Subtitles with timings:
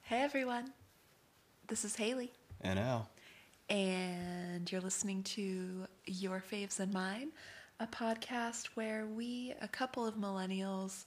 [0.00, 0.72] Hey everyone,
[1.68, 2.32] this is Hayley,
[2.62, 3.10] And Al.
[3.68, 7.32] and you're listening to Your Faves and Mine,
[7.80, 11.04] a podcast where we, a couple of millennials,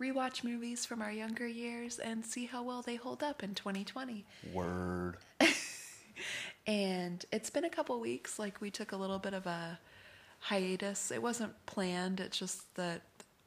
[0.00, 4.24] rewatch movies from our younger years and see how well they hold up in 2020.
[4.52, 5.18] Word.
[6.68, 9.78] And it's been a couple weeks, like we took a little bit of a
[10.38, 11.10] hiatus.
[11.10, 13.00] It wasn't planned, it's just that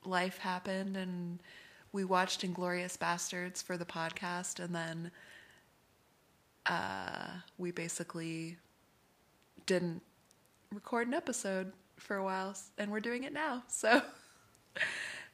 [0.04, 1.40] life happened and
[1.94, 5.12] we watched Inglourious Basterds for the podcast and then
[6.66, 7.28] uh,
[7.60, 8.58] we basically
[9.68, 10.02] didn't
[10.74, 13.62] record an episode for a while and we're doing it now.
[13.68, 14.02] So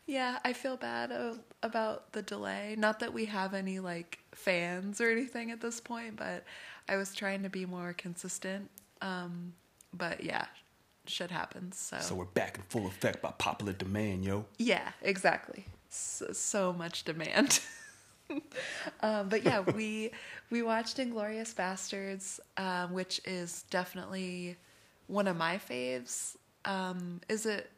[0.07, 2.75] yeah, I feel bad o- about the delay.
[2.77, 6.43] Not that we have any like fans or anything at this point, but
[6.89, 8.69] I was trying to be more consistent.
[9.01, 9.53] Um,
[9.93, 10.45] but yeah,
[11.05, 11.77] shit happens.
[11.77, 14.45] So, So we're back in full effect by popular demand, yo.
[14.57, 15.65] yeah, exactly.
[15.89, 17.59] So, so much demand.
[19.01, 20.11] um, but yeah, we
[20.49, 24.55] we watched Inglourious Basterds, um, which is definitely
[25.07, 26.35] one of my faves.
[26.65, 27.69] Um, is it?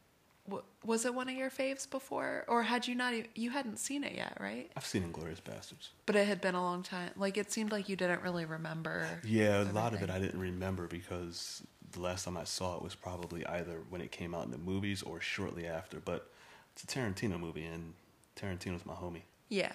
[0.50, 3.14] W- Was it one of your faves before, or had you not?
[3.14, 4.72] e- You hadn't seen it yet, right?
[4.75, 5.89] I've seen Inglourious Basterds.
[6.05, 7.11] But it had been a long time.
[7.16, 9.08] Like it seemed like you didn't really remember.
[9.23, 10.09] Yeah, a lot of it.
[10.09, 14.11] I didn't remember because the last time I saw it was probably either when it
[14.11, 16.00] came out in the movies or shortly after.
[16.00, 16.31] But
[16.73, 17.94] it's a Tarantino movie, and
[18.36, 19.23] Tarantino's my homie.
[19.50, 19.73] Yeah.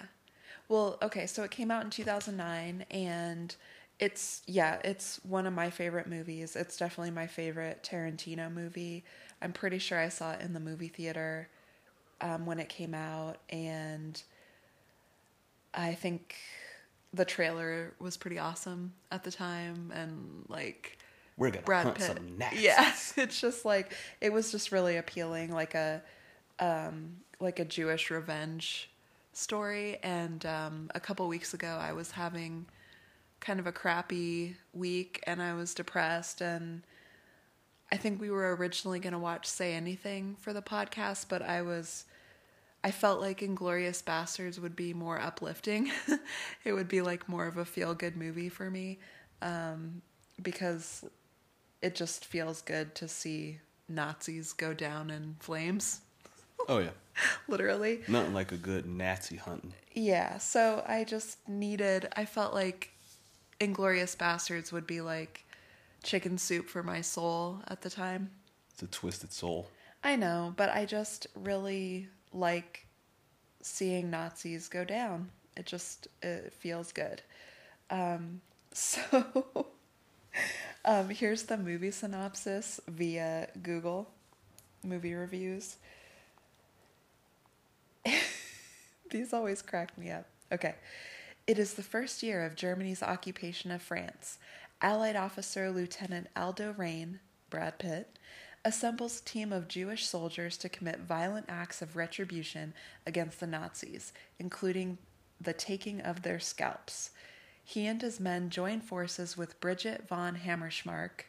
[0.67, 3.55] Well, okay, so it came out in 2009 and
[3.99, 6.55] it's yeah, it's one of my favorite movies.
[6.55, 9.03] It's definitely my favorite Tarantino movie.
[9.41, 11.49] I'm pretty sure I saw it in the movie theater
[12.21, 14.21] um, when it came out and
[15.73, 16.35] I think
[17.13, 20.97] the trailer was pretty awesome at the time and like
[21.37, 22.07] We're gonna Brad hunt Pitt.
[22.07, 22.59] some gnats.
[22.59, 26.01] Yeah, it's just like it was just really appealing, like a
[26.59, 28.89] um, like a Jewish revenge
[29.33, 29.97] story.
[30.03, 32.65] And um, a couple weeks ago, I was having
[33.45, 36.41] kind of a crappy week, and I was depressed.
[36.41, 36.83] And
[37.91, 41.61] I think we were originally going to watch Say Anything for the podcast, but I
[41.61, 42.05] was.
[42.83, 45.91] I felt like Inglourious Basterds would be more uplifting.
[46.63, 48.99] it would be like more of a feel good movie for me
[49.41, 50.03] um,
[50.43, 51.03] because
[51.81, 56.01] it just feels good to see Nazis go down in flames,
[56.69, 56.89] Oh yeah,
[57.47, 58.01] literally.
[58.07, 59.73] nothing like a good Nazi hunting.
[59.93, 62.91] Yeah, so I just needed, I felt like
[63.59, 65.45] Inglourious Basterds would be like
[66.03, 68.29] chicken soup for my soul at the time.
[68.73, 69.69] It's a twisted soul.
[70.03, 72.85] I know, but I just really like
[73.61, 75.29] seeing Nazis go down.
[75.57, 77.21] It just it feels good.
[77.89, 78.41] Um,
[78.73, 79.67] so
[80.83, 84.09] um, here's the movie synopsis via Google
[84.83, 85.77] movie reviews.
[89.09, 90.25] These always crack me up.
[90.51, 90.75] Okay.
[91.47, 94.39] It is the first year of Germany's occupation of France.
[94.81, 97.19] Allied officer Lieutenant Aldo Raine,
[97.51, 98.17] Brad Pitt,
[98.63, 102.73] assembles a team of Jewish soldiers to commit violent acts of retribution
[103.05, 104.97] against the Nazis, including
[105.39, 107.11] the taking of their scalps.
[107.63, 111.25] He and his men join forces with Bridget von Hammersmark,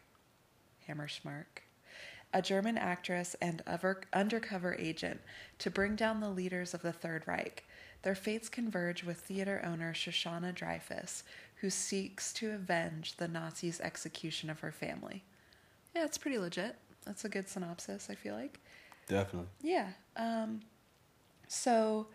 [0.88, 1.62] Hammersmark,
[2.32, 3.62] a German actress and
[4.14, 5.20] undercover agent,
[5.58, 7.64] to bring down the leaders of the Third Reich.
[8.06, 11.24] Their fates converge with theater owner Shoshana Dreyfus,
[11.56, 15.24] who seeks to avenge the Nazis' execution of her family.
[15.92, 16.76] Yeah, it's pretty legit.
[17.04, 18.60] That's a good synopsis, I feel like.
[19.08, 19.48] Definitely.
[19.60, 19.88] Yeah.
[20.16, 20.60] Um,
[21.48, 22.06] so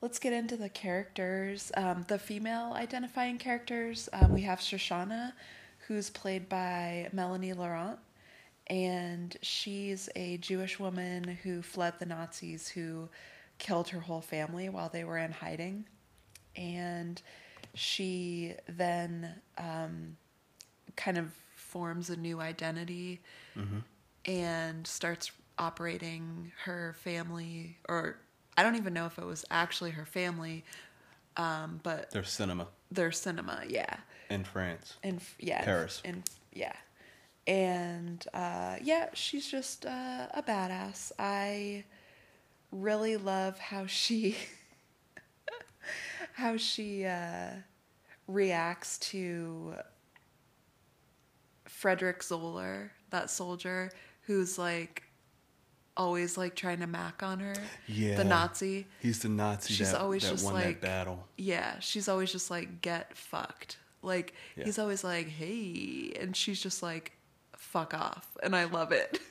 [0.00, 1.72] let's get into the characters.
[1.76, 5.32] Um, the female identifying characters, um, we have Shoshana,
[5.88, 7.98] who's played by Melanie Laurent,
[8.68, 13.08] and she's a Jewish woman who fled the Nazis who
[13.58, 15.86] killed her whole family while they were in hiding.
[16.56, 17.20] And
[17.74, 20.16] she then um,
[20.96, 23.20] kind of forms a new identity
[24.24, 28.18] and starts operating her family, or
[28.56, 30.64] I don't even know if it was actually her family,
[31.36, 33.96] um, but There's cinema their cinema, yeah,
[34.30, 34.96] in France.
[35.02, 36.00] in yeah, Paris.
[36.04, 36.72] in yeah,
[37.46, 41.12] and uh, yeah, she's just uh, a badass.
[41.18, 41.84] I
[42.70, 44.36] really love how she
[46.34, 47.50] how she uh,
[48.26, 49.74] reacts to
[51.64, 53.90] Frederick Zoller, that soldier
[54.22, 55.02] who's like
[55.96, 57.54] always like trying to mac on her.
[57.86, 58.16] Yeah.
[58.16, 58.86] The Nazi.
[59.00, 61.26] He's the Nazi She's that, always that just like battle.
[61.36, 63.78] Yeah, she's always just like get fucked.
[64.02, 64.64] Like Yeah.
[64.64, 67.12] he's always like, "Hey," and she's just like,
[67.56, 69.18] fuck off, and I love it.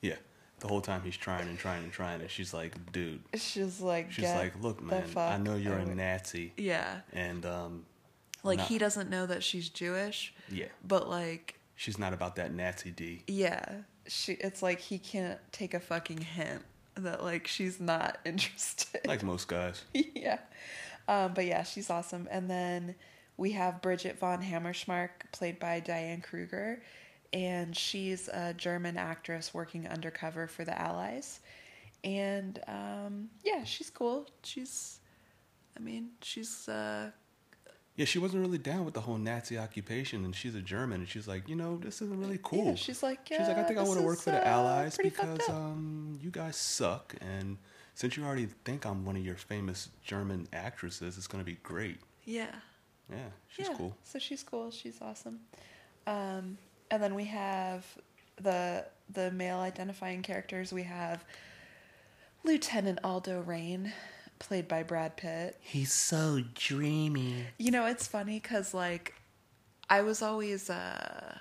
[0.00, 0.14] Yeah.
[0.60, 4.10] The whole time he's trying and trying and trying, and she's like, "Dude." she's like,
[4.10, 5.84] She's like, "Look, man, I know you're a.
[5.84, 7.86] Nazi, Yeah, and um,
[8.42, 12.52] like not- he doesn't know that she's Jewish, yeah, but like, she's not about that
[12.52, 13.22] Nazi D.
[13.28, 13.64] yeah,
[14.06, 14.32] she.
[14.32, 16.62] It's like he can't take a fucking hint
[16.96, 19.06] that like she's not interested.
[19.06, 19.84] Like most guys.
[19.92, 20.38] yeah.
[21.06, 22.28] Um, but yeah, she's awesome.
[22.30, 22.94] And then
[23.36, 26.82] we have Bridget von Hammersmark, played by Diane Kruger,
[27.32, 31.40] and she's a German actress working undercover for the Allies.
[32.04, 34.26] And um, yeah, she's cool.
[34.44, 35.00] She's,
[35.76, 37.10] I mean, she's uh,
[37.96, 41.08] Yeah, she wasn't really down with the whole Nazi occupation, and she's a German, and
[41.08, 42.66] she's like, you know, this isn't really cool.
[42.66, 44.50] Yeah, she's like, yeah, she's like, I think I want to work for the uh,
[44.50, 47.58] Allies because um, you guys suck, and
[47.94, 51.98] since you already think I'm one of your famous German actresses, it's gonna be great.
[52.24, 52.46] yeah.
[53.10, 53.16] Yeah,
[53.48, 53.96] she's yeah, cool.
[54.04, 54.70] So she's cool.
[54.70, 55.40] She's awesome.
[56.06, 56.58] Um,
[56.90, 57.86] and then we have
[58.40, 60.72] the the male identifying characters.
[60.72, 61.24] We have
[62.44, 63.92] Lieutenant Aldo Raine,
[64.38, 65.56] played by Brad Pitt.
[65.60, 67.46] He's so dreamy.
[67.58, 69.14] You know, it's funny because like
[69.90, 71.40] I was always a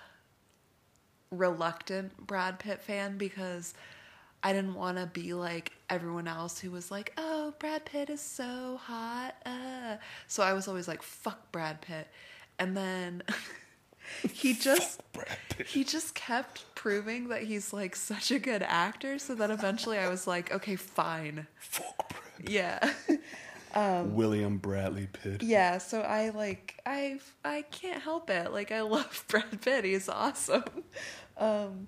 [1.31, 3.73] reluctant Brad Pitt fan because
[4.43, 8.21] I didn't want to be like everyone else who was like, "Oh, Brad Pitt is
[8.21, 9.97] so hot." Uh.
[10.27, 12.07] So I was always like, "Fuck Brad Pitt,"
[12.59, 13.23] and then
[14.33, 15.01] he just
[15.65, 19.19] he just kept proving that he's like such a good actor.
[19.19, 22.49] So that eventually I was like, "Okay, fine, Fuck Brad.
[22.49, 22.93] yeah."
[23.75, 25.43] William Bradley Pitt.
[25.43, 28.51] Yeah, so I like I I can't help it.
[28.51, 29.83] Like I love Brad Pitt.
[29.85, 30.63] He's awesome.
[31.37, 31.87] Um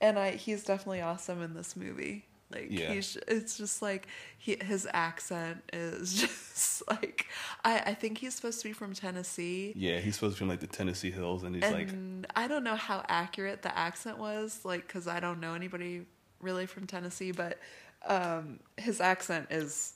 [0.00, 2.24] and I he's definitely awesome in this movie.
[2.50, 2.92] Like Yeah.
[2.92, 4.06] he's it's just like
[4.38, 7.26] he, his accent is just like
[7.64, 9.72] I I think he's supposed to be from Tennessee.
[9.76, 11.88] Yeah, he's supposed to be from like the Tennessee Hills, and he's like,
[12.36, 16.06] I don't know how accurate the accent was, like, because I don't know anybody
[16.40, 17.58] really from Tennessee, but
[18.06, 19.94] um, his accent is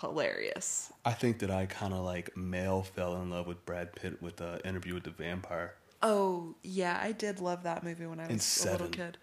[0.00, 0.92] hilarious.
[1.04, 4.36] I think that I kind of like male fell in love with Brad Pitt with
[4.36, 5.74] the interview with the vampire.
[6.02, 9.18] Oh yeah, I did love that movie when I was And a little kid.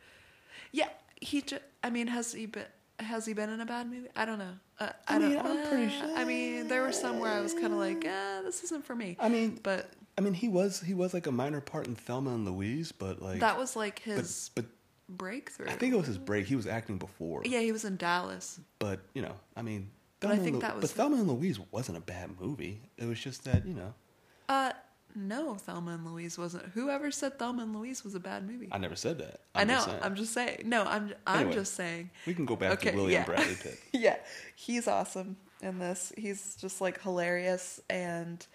[0.72, 0.90] Yeah,
[1.26, 1.42] he.
[1.42, 2.66] Ju- I mean, has he been?
[3.00, 4.08] Has he been in a bad movie?
[4.16, 4.54] I don't know.
[4.80, 5.30] Uh, I, I don't.
[5.30, 8.06] mean, I'm pretty sure- I mean, there were some where I was kind of like,
[8.08, 9.18] ah, this isn't for me.
[9.20, 12.34] I mean, But I mean, he was he was like a minor part in Thelma
[12.34, 14.66] and Louise, but like that was like his but
[15.10, 15.68] breakthrough.
[15.68, 16.46] I think it was his break.
[16.48, 17.42] He was acting before.
[17.46, 18.60] Yeah, he was in Dallas.
[18.80, 19.90] But you know, I mean,
[20.22, 22.40] But I Thelma and think Lou- that was- But Thelma and Louise wasn't a bad
[22.40, 22.82] movie.
[22.98, 23.94] It was just that you know,
[24.48, 24.72] Uh,
[25.16, 26.66] no, Thelma and Louise wasn't.
[26.74, 28.68] Whoever said Thelma and Louise was a bad movie?
[28.72, 29.40] I never said that.
[29.54, 29.76] I I'm know.
[29.76, 29.90] just.
[30.02, 30.64] I'm just saying.
[30.66, 31.14] No, I'm.
[31.26, 31.54] I'm Anyway.
[31.54, 32.10] just saying.
[32.28, 33.26] we can go back to William yeah.
[33.26, 33.80] Bradley Pitt.
[33.94, 34.18] yeah,
[34.56, 36.12] he's awesome in this.
[36.18, 38.46] He's just like hilarious and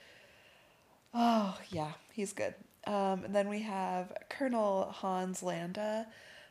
[1.15, 2.55] oh yeah, he's good.
[2.87, 6.07] Um, and then we have Colonel Hans Landa,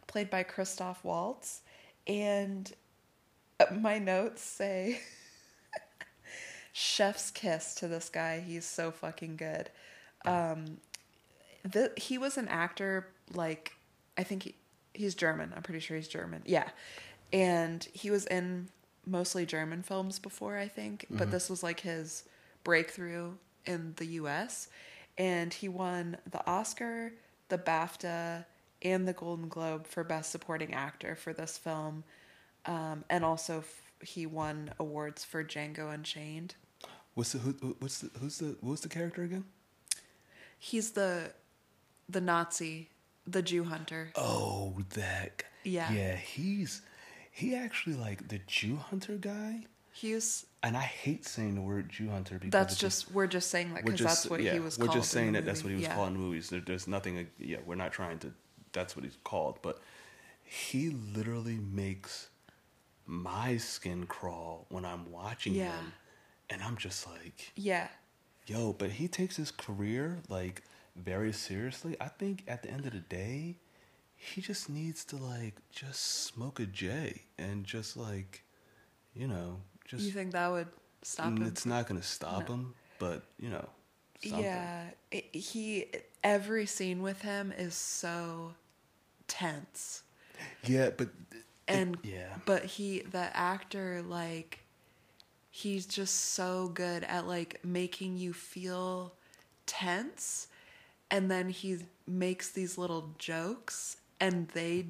[0.07, 1.61] played by Christoph Waltz,
[2.07, 2.71] and
[3.59, 5.01] uh, my notes say
[6.71, 8.39] chef's kiss to this guy.
[8.41, 9.69] He's so fucking good.
[10.25, 10.77] Um,
[11.63, 13.73] the, he was an actor like
[14.17, 14.55] I think he,
[14.93, 15.53] he's German.
[15.55, 16.41] I'm pretty sure he's German.
[16.45, 16.69] Yeah,
[17.31, 18.69] and he was in
[19.05, 22.23] mostly German films before I think, but this was like his
[22.63, 23.31] breakthrough
[23.65, 24.67] in the U.S.
[25.17, 27.11] And he won the Oscar,
[27.49, 28.45] the BAFTA,
[28.81, 32.03] and the Golden Globe for Best Supporting Actor for this film,
[32.65, 36.55] um, and also f- he won awards for Django Unchained.
[37.15, 39.43] What's the who, what's the who's the what's the character again?
[40.59, 41.31] He's the
[42.07, 42.89] the Nazi,
[43.25, 44.11] the Jew hunter.
[44.15, 45.43] Oh, that.
[45.63, 45.91] Yeah.
[45.91, 46.81] Yeah, he's
[47.31, 49.65] he actually like the Jew hunter guy.
[49.91, 53.73] He's And I hate saying the word Jew hunter because that's just we're just saying
[53.73, 54.77] that we're because just that's what yeah, he was.
[54.77, 55.95] we're called just in saying the that that's what he was yeah.
[55.95, 56.49] called in movies.
[56.49, 57.27] There, there's nothing.
[57.39, 58.31] Yeah, we're not trying to.
[58.71, 59.59] That's what he's called.
[59.61, 59.79] But
[60.43, 62.29] he literally makes
[63.05, 65.71] my skin crawl when I'm watching Yeah.
[65.71, 65.93] him,
[66.49, 67.87] and I'm just like, Yeah,
[68.49, 68.73] yo.
[68.73, 70.63] But he takes his career like
[70.95, 71.95] very seriously.
[72.01, 73.57] I think at the end of the day,
[74.15, 78.43] he just needs to like just smoke a J and just like,
[79.13, 80.67] you know, just you think that would
[81.03, 81.43] stop him?
[81.43, 82.55] It's not to stop No.
[82.55, 83.67] him, but you know,
[84.21, 84.43] something.
[84.43, 85.85] Yeah, it, he
[86.23, 88.53] every scene with him is so
[89.27, 90.03] tense,
[90.65, 94.59] yeah, but it- and yeah, but he the actor like
[95.49, 99.13] he's just so good at like making you feel
[99.65, 100.47] tense,
[101.11, 104.87] and then he makes these little jokes, and they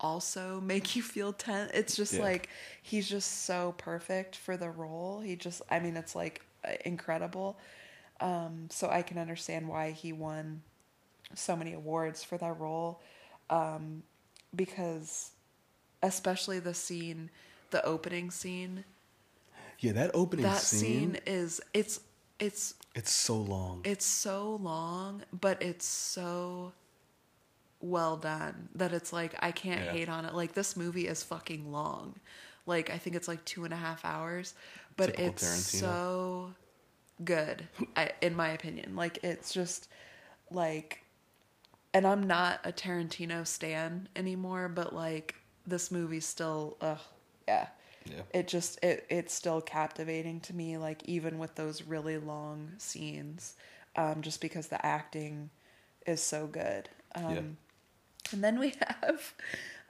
[0.00, 1.70] also make you feel tense.
[1.74, 2.20] It's just Yeah.
[2.20, 2.48] like
[2.82, 5.20] he's just so perfect for the role.
[5.20, 6.42] He just, I mean, it's like
[6.84, 7.58] incredible.
[8.20, 10.62] Um, so I can understand why he won
[11.34, 13.00] so many awards for that role.
[13.50, 14.02] um,
[14.54, 15.32] because
[16.02, 17.30] especially the scene,
[17.70, 18.84] the opening scene.
[19.78, 22.00] Yeah, that opening that scene, scene is it's
[22.38, 23.80] it's it's so long.
[23.84, 26.72] it's so long, but it's so
[27.80, 29.92] well done that it's like I can't Yeah.
[29.92, 30.34] hate on it.
[30.34, 32.16] Like this movie is fucking long.
[32.66, 34.54] Like I think it's like two and a half hours,
[34.96, 35.80] but Typical it's Tarantino.
[35.80, 36.54] so
[37.24, 38.96] good, I, in my opinion.
[38.96, 39.88] Like it's just
[40.50, 41.04] like,
[41.94, 46.98] and I'm not a Tarantino stan anymore, but like this movie still, ugh,
[47.46, 47.68] yeah.
[48.10, 48.22] Yeah.
[48.32, 53.54] It just it it's still captivating to me, like even with those really long scenes,
[53.96, 55.50] um, just because the acting
[56.06, 56.88] is so good.
[57.14, 57.40] Um, Yeah.
[58.32, 59.34] And then we have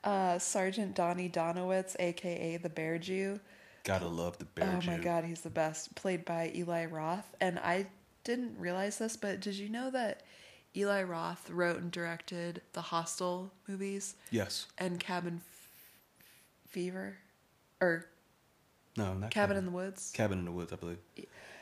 [0.04, 3.40] uh, Sergeant Donnie Donowitz, aka the Bear Jew.
[3.84, 4.78] Gotta love the bear.
[4.80, 4.90] Jew.
[4.90, 5.94] Oh my god, he's the best.
[5.94, 7.34] Played by Eli Roth.
[7.40, 7.86] And I
[8.24, 10.22] didn't realize this, but did you know that
[10.76, 14.66] Eli Roth wrote and directed the Hostel movies Yes.
[14.76, 17.16] and Cabin F- Fever?
[17.80, 18.06] Or
[18.96, 20.10] No, not Cabin in the Woods?
[20.14, 20.98] Cabin in the Woods, I believe.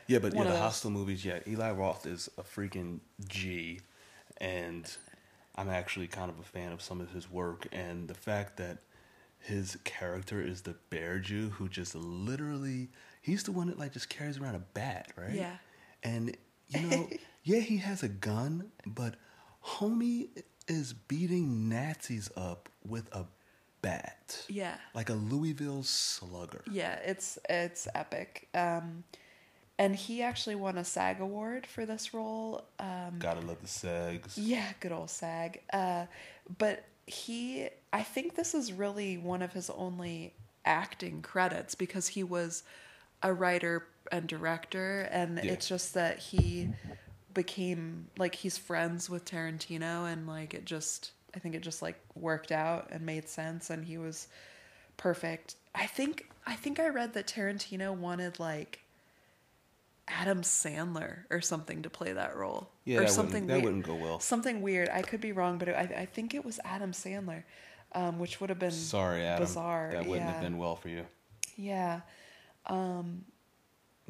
[0.07, 0.63] Yeah, but yeah, One of the those.
[0.63, 1.25] Hostel movies.
[1.25, 3.81] Yeah, Eli Roth is a freaking G,
[4.37, 4.89] and
[5.55, 7.67] I'm actually kind of a fan of some of his work.
[7.71, 8.77] And the fact that
[9.39, 12.89] his character is the bear Jew who just literally
[13.21, 15.33] he's the one that like just carries around a bat, right?
[15.33, 15.57] Yeah.
[16.03, 16.35] And
[16.69, 17.09] you know,
[17.43, 19.15] yeah, he has a gun, but
[19.63, 20.29] homie
[20.67, 23.25] is beating Nazis up with a
[23.81, 24.45] bat.
[24.49, 24.75] Yeah.
[24.93, 26.63] Like a Louisville slugger.
[26.71, 28.47] Yeah, it's it's epic.
[28.53, 29.03] Um,
[29.79, 32.65] and he actually won a SAG award for this role.
[32.79, 34.33] Um, Gotta love the Segs.
[34.35, 35.61] yeah, good old SAG.
[35.71, 36.05] Uh,
[36.57, 40.33] but he, I think this is really one of his only
[40.65, 42.63] acting credits because he was
[43.23, 45.51] a writer and director, and Yeah.
[45.53, 46.69] it's just that he
[47.33, 51.99] became like he's friends with Tarantino, and like it just, I think it just like
[52.15, 54.27] worked out and made sense, and he was
[54.97, 55.53] perfect.
[55.75, 58.79] I think I think I read that Tarantino wanted like
[60.07, 62.71] Adam Sandler or something to play that role.
[62.85, 63.65] Yeah, or that something wouldn't, that weird.
[63.65, 64.19] wouldn't go well.
[64.19, 64.89] Something weird.
[64.89, 67.43] I could be wrong, but I, I think it was Adam Sandler,
[67.91, 69.45] um, which would have been Sorry, Adam.
[69.45, 69.91] bizarre.
[69.91, 70.33] That wouldn't yeah.
[70.33, 71.05] have been well for you.
[71.55, 72.01] Yeah.
[72.65, 73.25] Um,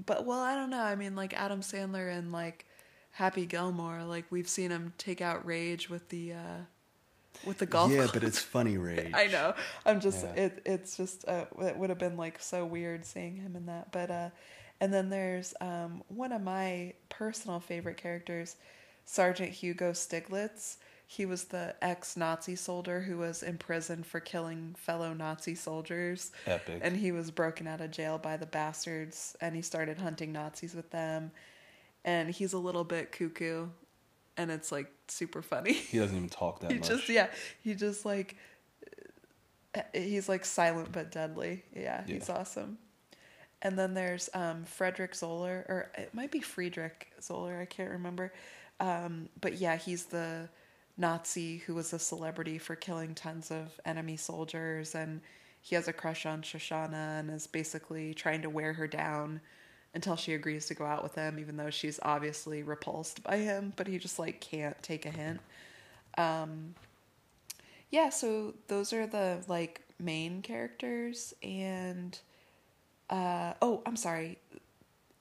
[0.05, 0.81] but well, I don't know.
[0.81, 2.65] I mean, like Adam Sandler and like
[3.11, 6.61] Happy Gilmore, like we've seen him take out rage with the uh,
[7.45, 7.91] with the golf.
[7.91, 8.11] yeah, club.
[8.13, 9.11] but it's funny rage.
[9.15, 9.53] I know.
[9.85, 10.43] I'm just Yeah.
[10.43, 10.61] it.
[10.65, 13.91] It's just uh, it would have been like so weird seeing him in that.
[13.91, 14.29] But uh,
[14.79, 18.55] and then there's um one of my personal favorite characters,
[19.05, 20.77] Sergeant Hugo Stiglitz.
[21.09, 26.31] He was the ex-Nazi soldier who was imprisoned for killing fellow Nazi soldiers.
[26.45, 26.81] Epic.
[26.83, 30.75] And he was broken out of jail by the bastards, and he started hunting Nazis
[30.75, 31.31] with them.
[32.03, 33.67] And he's a little bit cuckoo,
[34.37, 35.73] and it's like super funny.
[35.73, 36.87] He doesn't even talk that he much.
[36.87, 37.27] just yeah
[37.63, 38.37] he just like
[39.75, 42.77] uh, he's like silent but deadly yeah, he's awesome
[43.61, 48.31] and then there's um frederick zoller or it might be friedrich zoller i can't remember
[48.79, 50.47] um but yeah he's the
[50.97, 55.21] nazi who was a celebrity for killing tons of enemy soldiers and
[55.61, 59.41] he has a crush on shoshana and is basically trying to wear her down
[59.93, 63.73] until she agrees to go out with him even though she's obviously repulsed by him
[63.75, 65.39] but he just like can't take a hint
[66.17, 66.73] um
[67.91, 72.19] yeah so those are the like main characters and
[73.09, 74.37] uh oh i'm sorry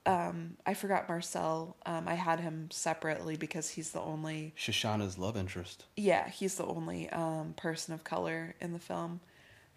[0.05, 5.35] um i forgot marcel um i had him separately because he's the only Shoshana's love
[5.35, 5.85] interest.
[5.95, 9.19] yeah he's the only um person of color in the film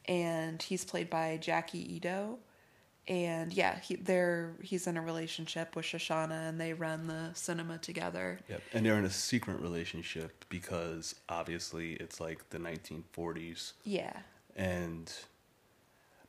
[0.06, 2.38] and he's played by Jacky Ido.
[3.08, 7.78] And yeah he they're he's in a relationship with shoshana and they run the cinema
[7.78, 8.62] together Yep.
[8.74, 13.72] And they're in a secret relationship because obviously it's like the 1940s.
[13.84, 14.12] yeah
[14.56, 15.10] And,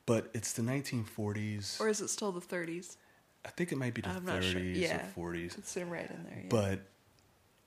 [0.06, 1.80] but it's the 1940s.
[1.80, 2.96] or is it still the 30s
[3.44, 4.60] I think it might be the I'm 30s sure.
[4.62, 5.06] Yeah.
[5.16, 5.58] or 40s.
[5.58, 6.48] it's right in there yeah.
[6.48, 6.80] But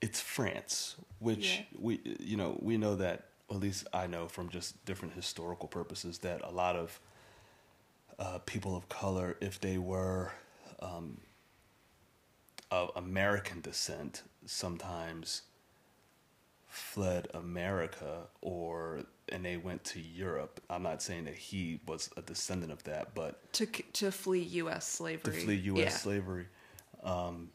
[0.00, 1.78] it's France, which Yeah.
[1.78, 6.18] we, you know, we know that, at least I know from just different historical purposes,
[6.18, 7.00] that a lot of
[8.18, 10.32] uh, people of color, if they were
[10.80, 11.18] um,
[12.70, 15.42] of American descent, sometimes
[16.68, 20.60] fled America or and they went to Europe.
[20.70, 24.86] I'm not saying that he was a descendant of that, but to to flee U.S.
[24.86, 25.40] to slavery.
[25.40, 25.84] flee U.S.
[25.84, 25.90] Yeah.
[25.90, 26.46] slavery.
[27.02, 27.50] Um,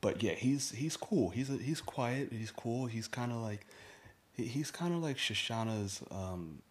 [0.00, 1.30] but yeah, he's he's cool.
[1.30, 2.32] He's a, he's quiet.
[2.32, 2.86] He's cool.
[2.86, 3.66] He's kind of like
[4.32, 6.62] he, he's kind of like Shoshana's um,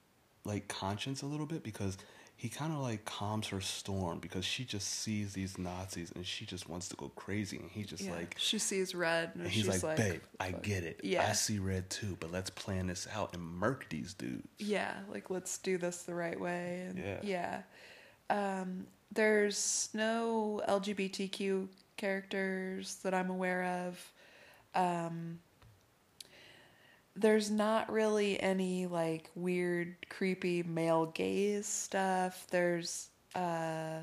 [0.44, 1.98] like conscience a little bit because
[2.40, 6.46] he kind of like calms her storm because she just sees these Nazis and she
[6.46, 8.12] just wants to go crazy and he's just Yeah.
[8.12, 11.02] like she sees red and, and he's like, like, babe, I get it.
[11.04, 11.28] Yeah.
[11.28, 14.48] I see red too, but let's plan this out and murk these dudes.
[14.60, 16.86] Yeah, like let's do this the right way.
[16.88, 17.20] And Yeah.
[17.24, 17.62] yeah.
[18.30, 21.68] Um, there's no LGBTQ
[21.98, 24.12] characters that I'm aware of.
[24.76, 25.40] Um,
[27.18, 32.46] there's not really any like weird, creepy male gaze stuff.
[32.52, 34.00] There's uh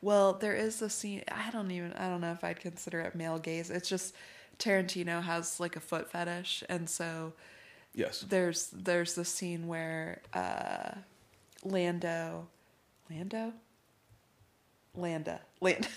[0.00, 3.14] well, there is the scene I don't even I don't know if I'd consider it
[3.14, 3.70] male gaze.
[3.70, 4.14] It's just
[4.58, 7.32] Tarantino has like a foot fetish and so
[7.94, 8.24] Yes.
[8.28, 10.90] there's there's the scene where uh
[11.64, 12.46] Lando
[13.10, 13.52] Lando
[14.94, 15.88] Landa Land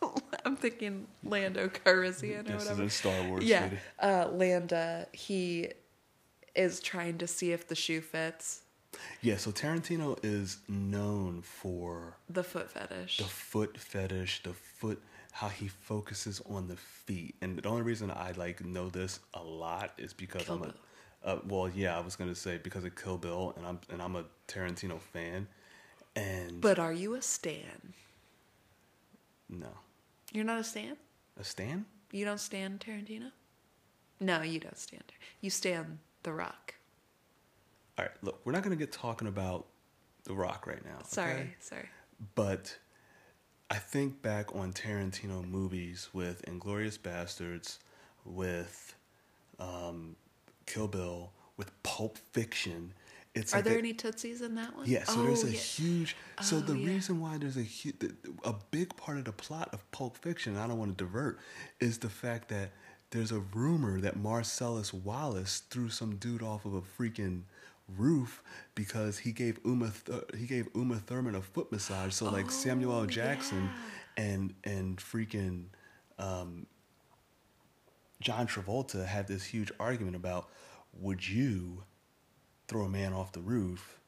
[0.44, 2.82] I'm thinking Lando Calrissian or This is whatever.
[2.84, 3.68] a Star Wars yeah,
[4.00, 5.70] uh, Landa he
[6.58, 8.46] is trying to see if the shoe fits
[9.20, 13.18] Yeah, so Tarantino is known for the foot fetish.
[13.18, 14.98] the foot fetish, the foot
[15.32, 17.34] how he focuses on the feet.
[17.42, 20.74] And the only reason I like know this a lot is because Kill I'm a
[21.28, 24.16] uh, well, yeah, I was gonna say because of Kill Bill, and I'm and I'm
[24.16, 25.46] a Tarantino fan,
[26.16, 27.94] and but are you a stan?
[29.48, 29.68] no,
[30.32, 30.96] You're not a stan?
[31.40, 31.84] a Stan.
[32.10, 33.30] You don't stand Tarantino?
[34.20, 35.04] No, you don't stand.
[35.40, 36.74] You stand The Rock.
[37.96, 39.64] All right, look, we're not gonna get talking about
[40.24, 40.98] The Rock right now.
[41.04, 41.54] Sorry, okay?
[41.58, 41.88] sorry.
[42.34, 42.76] But
[43.70, 47.78] I think back on Tarantino movies with Inglourious Basterds,
[48.26, 48.94] with
[49.58, 50.16] um,
[50.66, 52.92] Kill Bill, with Pulp Fiction.
[53.34, 54.84] It's Are like there a- any tootsies in that one?
[54.86, 55.58] Yeah, so there's Oh, a yeah.
[55.58, 56.14] huge.
[56.42, 56.88] So Oh, the yeah.
[56.88, 57.96] reason why there's a huge,
[58.44, 61.38] a big part of the plot of Pulp Fiction, I don't want to divert,
[61.80, 62.72] is the fact that
[63.10, 67.42] there's a rumor that Marcellus Wallace threw some dude off of a freaking
[67.96, 68.42] roof
[68.74, 72.12] because he gave Uma Th- he gave Uma Thurman a foot massage.
[72.12, 73.00] So like Samuel L.
[73.00, 73.70] Oh, Jackson
[74.16, 74.24] yeah.
[74.24, 75.64] and and freaking
[76.18, 76.66] um,
[78.20, 80.48] John Travolta had this huge argument about
[80.92, 81.84] would you
[82.66, 83.98] throw a man off the roof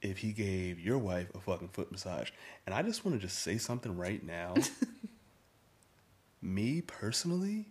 [0.00, 2.30] if he gave your wife a fucking foot massage.
[2.64, 4.54] And I just want to just say something right now.
[6.42, 7.66] Me personally,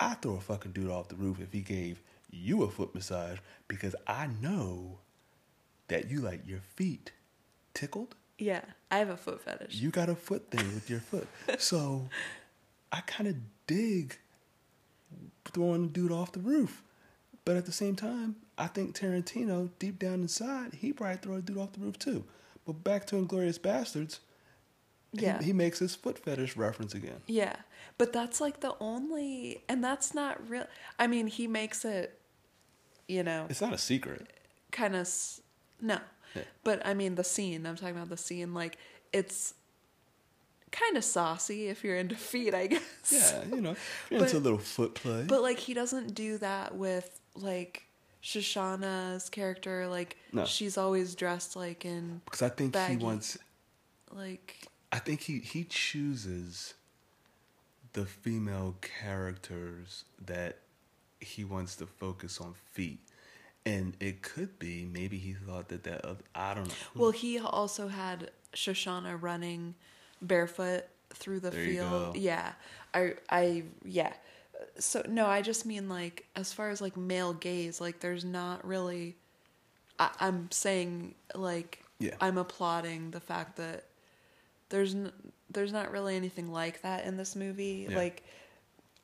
[0.00, 3.38] I throw a fucking dude off the roof if he gave you a foot massage
[3.66, 4.98] because I know
[5.88, 7.12] that you like your feet
[7.74, 8.14] tickled.
[8.38, 9.74] Yeah, I have a foot fetish.
[9.74, 11.26] You got a foot thing with your foot.
[11.58, 12.08] So
[12.92, 14.16] I kind of dig
[15.52, 16.82] throwing a dude off the roof.
[17.44, 21.40] But at the same time, I think Tarantino, deep down inside, he probably throw a
[21.40, 22.24] dude off the roof too.
[22.66, 24.18] But back to Inglourious Basterds,
[25.12, 25.40] Yeah.
[25.42, 27.20] he, makes his foot fetish reference again.
[27.26, 27.56] Yeah,
[27.96, 30.66] but that's like the only, and that's not real.
[30.98, 32.20] I mean, he makes it,
[33.08, 34.26] you know, It's not a secret.
[34.70, 35.08] kind of
[35.80, 35.98] no,
[36.34, 36.42] Yeah.
[36.62, 37.64] but I mean the scene.
[37.66, 38.52] I'm talking about the scene.
[38.52, 38.76] Like
[39.12, 39.54] it's
[40.70, 42.82] kind of saucy if you're into feet, I guess.
[43.10, 43.76] Yeah, you know,
[44.10, 45.24] But- into a little foot play.
[45.26, 47.84] But like he doesn't do that with like
[48.22, 49.86] Shoshana's character.
[49.88, 50.44] Like No.
[50.44, 52.98] she's always dressed like in because I think baggy.
[52.98, 53.38] he wants
[54.12, 54.56] like
[54.92, 56.74] I think he he chooses
[57.92, 60.58] the female characters that
[61.20, 63.00] he wants to focus on feet,
[63.66, 66.74] and it could be maybe he thought that that oth- I don't know.
[66.94, 69.74] Well, he also had Shoshana running
[70.22, 72.16] barefoot through the There field.
[72.16, 72.52] Yeah.
[72.94, 74.12] I I yeah.
[74.78, 78.66] So no, I just mean like as far as like male gaze, like there's not
[78.66, 79.16] really
[79.98, 82.14] I, I'm saying like Yeah.
[82.20, 83.84] I'm applauding the fact that
[84.70, 85.12] there's n-
[85.50, 87.86] there's not really anything like that in this movie.
[87.88, 87.96] Yeah.
[87.96, 88.22] Like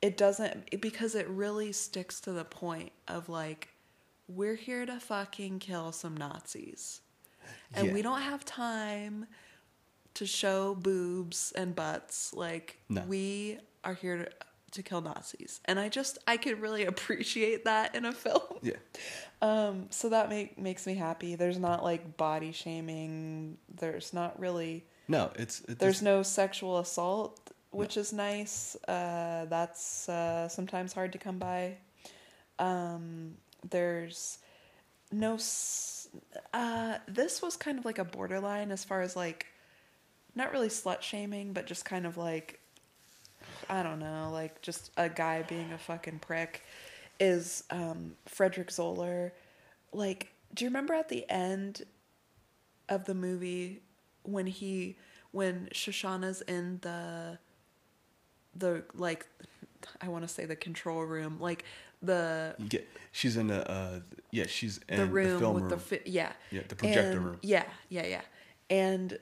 [0.01, 3.69] it doesn't because it really sticks to the point of like
[4.27, 7.01] we're here to fucking kill some Nazis.
[7.73, 7.93] And Yeah.
[7.93, 9.27] we don't have time
[10.15, 12.33] to show boobs and butts.
[12.33, 13.01] Like No.
[13.07, 14.31] we are here to,
[14.71, 15.61] to kill Nazis.
[15.65, 18.59] And I just I could really appreciate that in a film.
[18.61, 18.73] Yeah,
[19.41, 21.35] Um so that make makes me happy.
[21.35, 23.57] There's not like body shaming.
[23.73, 28.75] There's not really no, it's, it's there's no sexual assault, which is nice.
[28.87, 31.77] Uh, that's uh, sometimes hard to come by.
[32.57, 33.35] Um,
[33.69, 34.39] there's
[35.11, 35.35] no.
[35.35, 36.07] S-
[36.53, 39.47] uh, this was kind of like a borderline as far as like,
[40.35, 42.59] not really slut shaming, but just kind of like,
[43.69, 46.63] I don't know, like just a guy being a fucking prick.
[47.19, 49.33] Is um, Frederick Zoller
[49.93, 50.31] like?
[50.53, 51.83] Do you remember at the end
[52.87, 53.81] of the movie
[54.27, 54.97] when he
[55.31, 57.37] when Shoshana's in the
[58.55, 59.25] the like
[60.01, 61.65] I want to say the control room like
[62.01, 63.99] the get she's in the uh
[64.31, 65.69] yeah she's in the room film with room.
[65.71, 67.39] the fi- yeah Yeah, the projector And- room.
[67.41, 68.21] yeah yeah yeah
[68.69, 69.17] and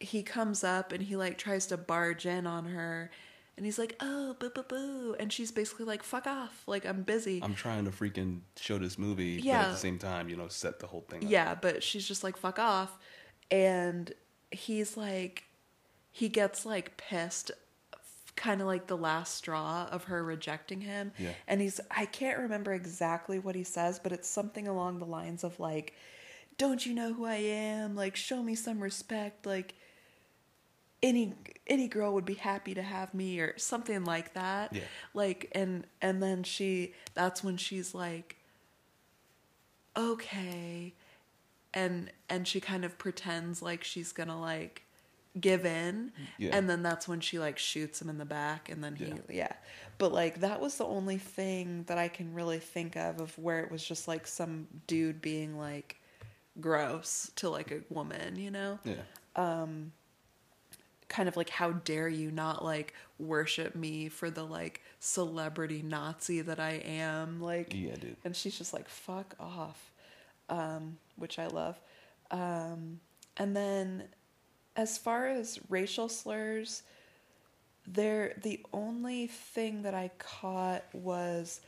[0.00, 3.10] he comes up and he like tries to barge in on her
[3.56, 7.02] and he's like oh boo boo boo and she's basically like fuck off like i'm
[7.02, 10.48] busy I'm trying to freaking show this movie, but at the same time, you know,
[10.48, 11.24] set the whole thing.
[11.24, 11.30] up.
[11.30, 12.98] yeah but she's just like fuck off
[13.50, 14.12] and
[14.52, 15.44] he's like
[16.10, 17.50] he gets like pissed
[18.36, 21.32] kind of like the last straw of her rejecting him Yeah.
[21.46, 25.44] and he's i can't remember exactly what he says but it's something along the lines
[25.44, 25.94] of like
[26.58, 29.74] don't you know who i am like show me some respect like
[31.02, 31.34] any
[31.66, 34.82] any girl would be happy to have me or something like that Yeah.
[35.14, 38.36] like and and then she that's when she's like
[39.96, 40.94] okay
[41.74, 44.82] and and she kind of pretends like she's gonna like
[45.40, 46.54] give in Yeah.
[46.56, 49.14] and then that's when she like shoots him in the back and then he Yeah.
[49.30, 49.52] yeah.
[49.96, 53.60] but like that was the only thing that i can really think of of where
[53.60, 56.00] it was just like some dude being like
[56.60, 58.94] gross to like a woman you know Yeah.
[59.34, 59.92] um
[61.08, 66.42] kind of like how dare you not like worship me for the like celebrity nazi
[66.42, 68.16] that i am like Yeah, dude.
[68.24, 69.91] and she's just like fuck off
[70.52, 71.80] um which i love
[72.30, 73.00] um
[73.38, 74.04] and then
[74.76, 76.82] as far as racial slurs
[77.86, 81.60] there the only thing that i caught was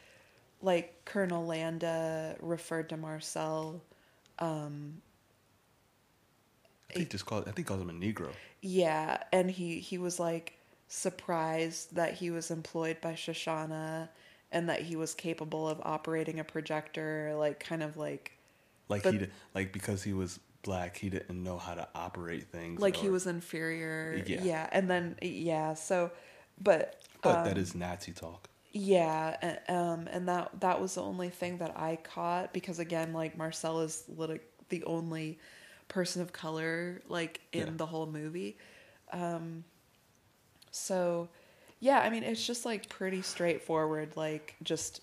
[0.63, 3.83] like colonel landa referred to marcel
[4.39, 5.01] um
[6.91, 8.31] I think just called I think calls him a Negro.
[8.61, 10.55] yeah, and he he was like
[10.89, 14.09] surprised that he was employed by Shoshana
[14.53, 18.33] and that he was capable of operating a projector, like kind of like
[18.89, 22.81] Like But- he like because he was black, he didn't know how to operate things.
[22.81, 24.23] like he was inferior.
[24.27, 24.69] Yeah.
[24.73, 26.11] and then yeah, so
[26.61, 28.49] but But um, that is Nazi talk.
[28.73, 33.37] Yeah, um, and that that was the only thing that I caught because again, like
[33.39, 35.39] Marcel is lit- the only
[35.89, 37.73] person of color like in Yeah.
[37.77, 38.57] the whole movie.
[39.13, 39.65] Um,
[40.71, 41.29] so,
[41.81, 44.17] yeah, I mean, it's just like pretty straightforward.
[44.17, 45.01] Like, just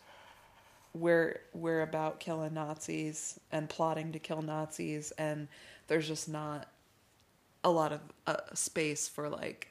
[0.94, 5.48] we're we're about killing Nazis and plotting to kill Nazis, and
[5.88, 6.68] there's just not
[7.64, 9.68] a lot of uh, space for like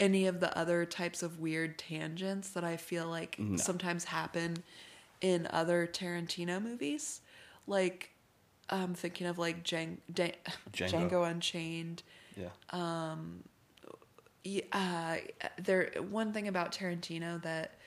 [0.00, 3.56] any of the other types of weird tangents that I feel like No.
[3.56, 4.56] sometimes happen
[5.20, 7.20] in other Tarantino movies.
[7.66, 8.10] Like
[8.70, 10.40] I'm thinking of like Django, Django.
[10.90, 12.02] Django Unchained.
[12.36, 12.48] Yeah.
[12.70, 13.44] Um.
[14.46, 15.16] Yeah, uh,
[15.62, 17.78] there one thing about Tarantino that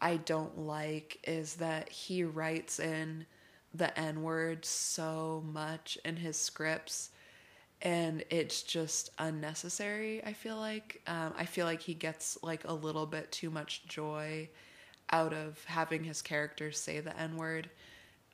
[0.00, 3.26] I don't like is that he writes in
[3.74, 7.10] the N word so much in his scripts
[7.82, 11.02] and it's just unnecessary i feel like.
[11.06, 14.48] Um, i feel like he gets like a little bit too much joy
[15.10, 17.68] out of having his characters say the n word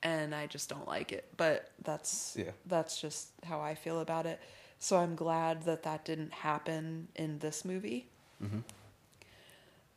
[0.01, 1.27] and i just don't like it.
[1.35, 2.51] But that's Yeah.
[2.65, 4.39] that's just how i feel about it.
[4.79, 8.07] So i'm glad that that didn't happen in this movie.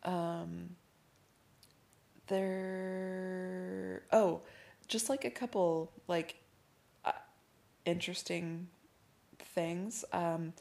[0.03, 0.77] Um
[2.29, 4.41] there oh
[4.89, 6.37] just like a couple like
[7.05, 7.13] uh,
[7.85, 8.69] interesting
[9.39, 10.05] things.
[10.13, 10.53] Um,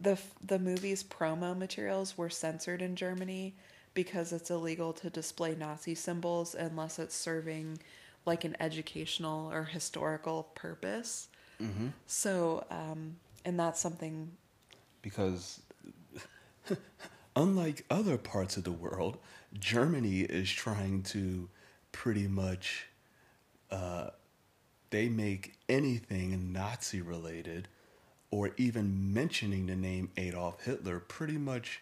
[0.00, 3.54] the the movie's promo materials were censored in Germany
[3.94, 7.78] because it's illegal to display Nazi symbols unless it's serving
[8.26, 11.28] like an educational or historical purpose.
[11.62, 11.88] Mm-hmm.
[12.06, 14.32] So, um, and that's something.
[15.02, 15.60] because
[17.36, 19.18] unlike other parts of the world,
[19.58, 21.48] Germany is trying to
[21.92, 22.86] pretty much
[23.70, 24.10] uh,
[24.90, 27.68] they make anything Nazi related
[28.30, 31.80] or even mentioning the name Adolf Hitler pretty much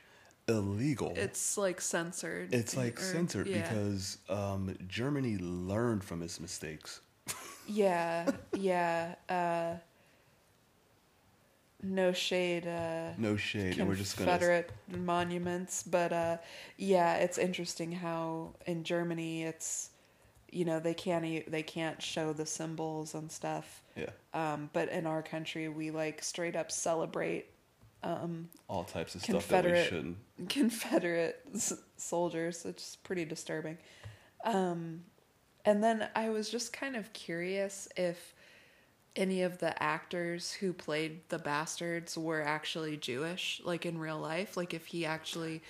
[0.48, 1.12] illegal.
[1.16, 2.52] It's like censored.
[2.54, 3.62] It's like or- censored yeah.
[3.62, 7.00] because um, Germany learned from its mistakes.
[7.68, 9.14] Yeah, yeah.
[9.28, 9.74] Uh,
[11.82, 12.66] no shade.
[12.66, 16.36] Uh, No shade, and we're just gonna Confederate monuments, but uh,
[16.76, 19.90] yeah, it's interesting how in Germany it's,
[20.50, 23.82] you know, they can't they can't show the symbols and stuff.
[23.96, 27.46] yeah Um, but in our country, we like straight up celebrate
[28.68, 30.16] all types of stuff that we Confederate shouldn't.
[30.48, 32.64] Confederate s- soldiers.
[32.64, 33.78] It's pretty disturbing.
[34.44, 35.04] Um,
[35.64, 38.34] and then I was just kind of curious if
[39.14, 44.56] any of the actors who played the bastards were actually Jewish, like in real life.
[44.56, 45.62] Like if he actually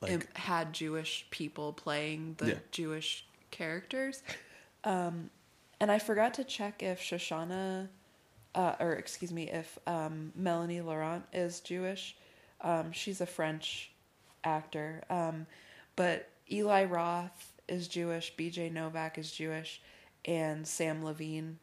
[0.00, 2.58] Like- im- had Jewish people playing the Yeah.
[2.70, 4.22] Jewish characters.
[4.84, 5.30] Um,
[5.80, 7.88] and I forgot to check if Shoshana,
[8.54, 12.16] uh, or excuse me, if um, Melanie Laurent is Jewish.
[12.60, 13.90] Um, she's a French
[14.44, 15.02] actor.
[15.08, 15.46] Um,
[15.96, 19.80] but Eli Roth is Jewish, BJ Novak is Jewish,
[20.26, 21.58] and Samm Levine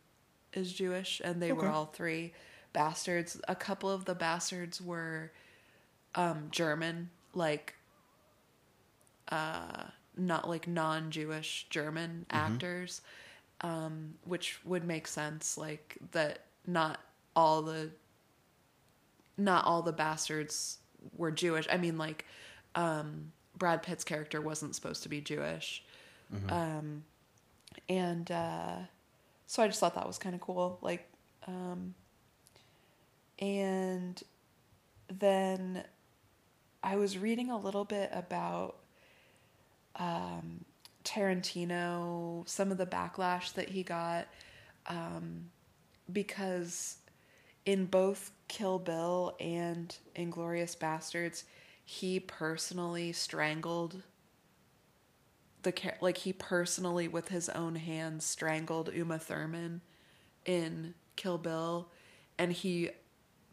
[0.58, 2.34] is Jewish, and they were all three
[2.74, 3.39] bastards.
[3.48, 5.32] A couple of the bastards were
[6.15, 7.76] um, German, like
[9.30, 9.84] uh,
[10.17, 13.02] not like non-Jewish German actors,
[13.62, 15.58] um, which would make sense.
[15.58, 17.00] Like that, not
[17.36, 17.91] all the
[19.38, 20.80] not all the bastards
[21.15, 21.67] were Jewish.
[21.72, 22.26] I mean, like
[22.76, 25.84] um, Brad Pitt's character wasn't supposed to be Jewish,
[26.50, 27.04] um,
[27.88, 28.76] and uh,
[29.47, 30.77] so I just thought that was kind of cool.
[30.81, 31.10] Like,
[31.47, 31.95] um,
[33.39, 34.21] and
[35.07, 35.83] then
[36.83, 38.75] I was reading a little bit about
[39.95, 40.65] um,
[41.05, 44.27] Tarantino, some of the backlash that he got,
[44.88, 45.49] um,
[46.12, 46.97] because
[47.65, 51.43] in both Kill Bill and Inglourious Basterds,
[51.86, 54.03] he personally strangled
[55.63, 59.82] the like he personally with his own hands strangled Uma Thurman
[60.46, 61.89] in Kill Bill,
[62.38, 62.89] and he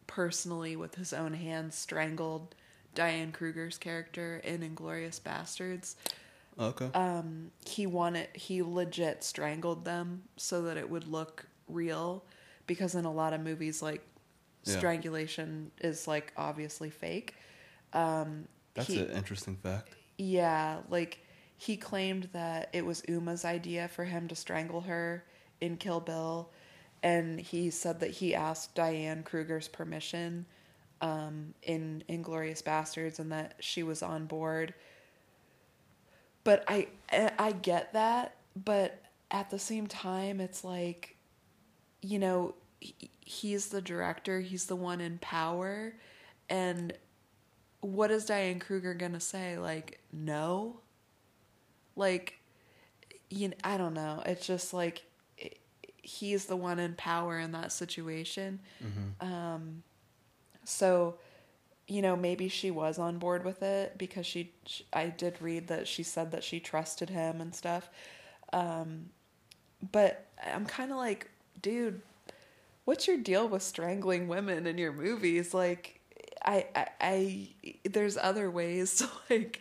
[0.06, 2.54] personally with his own hands strangled
[2.94, 5.94] Diane Kruger's character in Inglourious Basterds
[6.60, 6.88] Okay.
[6.94, 12.22] um, he wanted he legit strangled them so that it would look real
[12.68, 14.02] because in a lot of movies like
[14.64, 14.76] Yeah.
[14.76, 17.34] strangulation is like obviously fake
[17.92, 19.88] um That's he- an interesting fact.
[20.18, 21.18] yeah like
[21.56, 25.24] he claimed that it was uma's idea for him to strangle her
[25.60, 26.50] in kill bill
[27.02, 30.46] and he said that he asked diane kruger's permission
[31.00, 34.74] um, in inglourious basterds and that she was on board
[36.44, 36.88] but I
[37.38, 41.16] I get that, but at the same time, it's like,
[42.02, 42.54] you know,
[43.20, 45.94] he's the director, he's the one in power,
[46.50, 46.92] and
[47.80, 49.58] what is Diane Kruger gonna say?
[49.58, 50.80] Like, no,
[51.96, 52.38] like,
[53.30, 54.22] you know, I don't know.
[54.26, 55.04] It's just like
[55.42, 55.50] i-
[56.02, 58.60] he's the one in power in that situation.
[59.20, 59.82] Um,
[60.64, 61.16] so
[61.86, 65.66] you know maybe she was on board with it because she, sh i did read
[65.68, 67.90] that she said that she trusted him and stuff
[68.54, 69.10] um
[69.92, 71.28] but i'm kind of like
[71.60, 72.00] dude
[72.86, 76.00] what's your deal with strangling women in your movies like
[76.42, 77.48] I, I i
[77.84, 79.60] there's other ways to like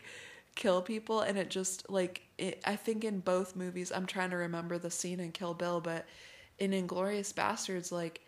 [0.56, 4.38] kill people and it just like it, i think in both movies i'm trying to
[4.38, 6.06] remember the scene in kill bill but
[6.60, 8.22] in inglourious basterds like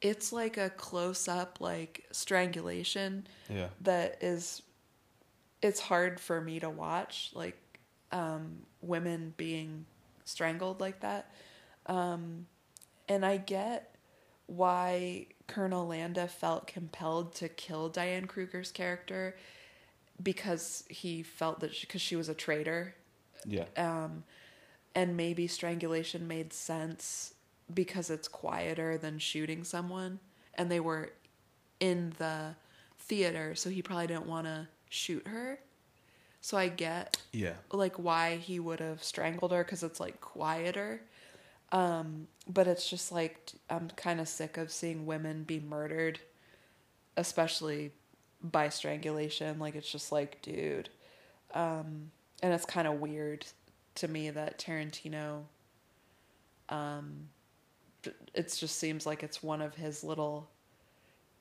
[0.00, 3.68] it's like a close up like strangulation Yeah.
[3.80, 4.62] that is
[5.62, 7.58] it's hard for me to watch like
[8.12, 9.86] um women being
[10.24, 11.30] strangled like that
[11.86, 12.46] um
[13.08, 13.94] and i get
[14.46, 19.36] why colonel landa felt compelled to kill diane kruger's character
[20.22, 22.94] because he felt that because she, was a traitor
[23.44, 23.64] Yeah.
[23.76, 24.24] um,
[24.94, 27.34] and maybe strangulation made sense
[27.72, 30.20] because it's quieter than shooting someone
[30.54, 31.10] and they were
[31.80, 32.54] in the
[32.98, 35.58] theater so he probably didn't want to shoot her
[36.40, 37.54] so i get Yeah.
[37.72, 41.00] like why he would have strangled her because it's like quieter
[41.72, 46.20] um but it's just like i'm kind of sick of seeing women be murdered
[47.16, 47.92] especially
[48.44, 50.90] by strangulation like it's just like dude
[51.54, 52.10] um
[52.42, 53.44] and it's kind of weird
[53.94, 55.40] to me that tarantino
[56.68, 57.28] um
[58.34, 60.48] it just seems like it's one of his little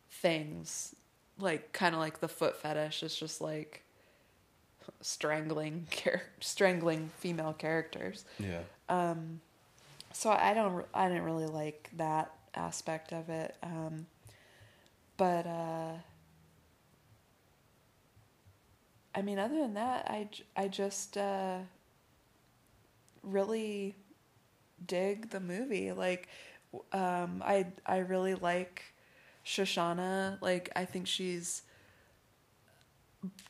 [0.10, 0.96] things
[1.40, 3.84] like kind of like the foot fetish it's just like
[5.02, 8.62] strangling char- strangling female characters Yeah.
[8.90, 9.42] um
[10.14, 14.06] so i don't i didn't really like that aspect of it um
[15.18, 15.94] but uh
[19.16, 21.60] i mean other than that I, I just uh
[23.22, 23.96] really
[24.86, 26.28] dig the movie like
[26.92, 28.84] um i i really like
[29.46, 31.64] shoshana like i think she's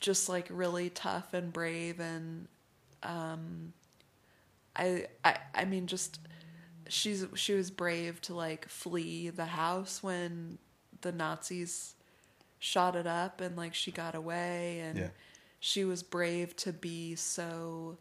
[0.00, 2.46] just like really tough and brave and
[3.02, 3.72] um
[4.76, 6.18] I I I mean just
[6.88, 10.58] she's she was brave to like flee the house when
[11.00, 11.94] the Nazis
[12.58, 15.08] shot it up and like she got away and Yeah.
[15.64, 17.96] She was brave to be so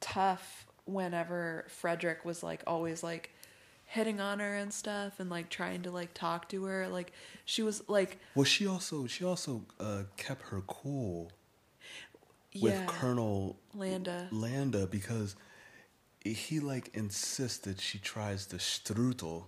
[0.00, 3.34] tough whenever Frederick was like always like
[3.84, 6.88] hitting on her and stuff and like trying to like talk to her.
[6.88, 7.12] Like
[7.44, 11.30] she was like Well, she also she also uh, kept her cool
[12.62, 12.84] with yeah.
[12.86, 14.28] Colonel Landa.
[14.30, 15.36] Landa because
[16.24, 19.44] he like insisted she tries the strudel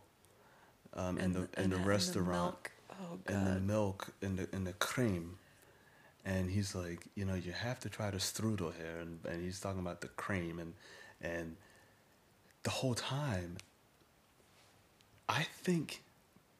[0.92, 2.28] um, in the in the and restaurant.
[2.30, 2.72] milk.
[2.90, 5.38] oh god and the milk and the and the cream,
[6.24, 9.60] and he's like, you know, you have to try the strudel here, and, and he's
[9.60, 10.74] talking about the cream, and
[11.20, 11.56] and
[12.62, 13.56] the whole time,
[15.28, 16.02] I think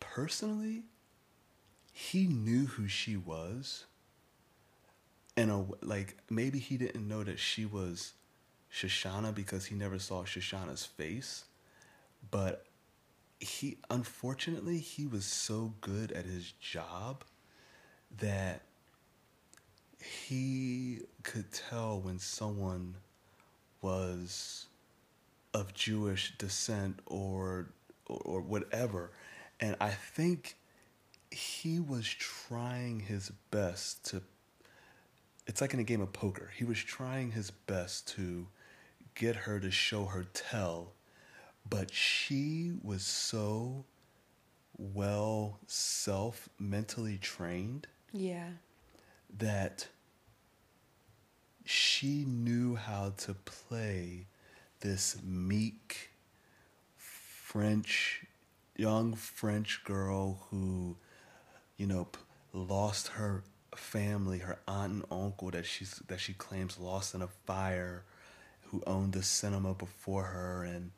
[0.01, 0.83] personally,
[1.93, 3.85] he knew who she was.
[5.37, 8.13] And a like maybe he didn't know that she was
[8.73, 11.45] Shoshana because he never saw Shoshana's face,
[12.31, 12.67] but
[13.41, 17.25] he unfortunately he was so good at his job
[18.19, 18.63] that
[20.05, 22.97] he could tell when someone
[23.81, 24.67] was
[25.55, 27.69] of Jewish descent or,
[28.07, 29.11] or whatever
[29.61, 30.57] and I think
[31.31, 34.23] he was trying his best to
[35.47, 38.47] it's like in a game of poker he was trying his best to
[39.15, 40.93] get her to show her tell
[41.69, 43.85] but she was so
[44.79, 48.49] well self mentally trained Yeah.
[49.39, 49.89] That
[51.65, 54.27] she knew how to play
[54.81, 56.11] this meek
[56.97, 58.25] French,
[58.77, 60.97] young French girl who,
[61.77, 62.09] you know,
[62.53, 67.29] lost her family, her aunt and uncle that she's that she claims lost in a
[67.29, 68.05] fire,
[68.65, 70.91] who owned the cinema before her, and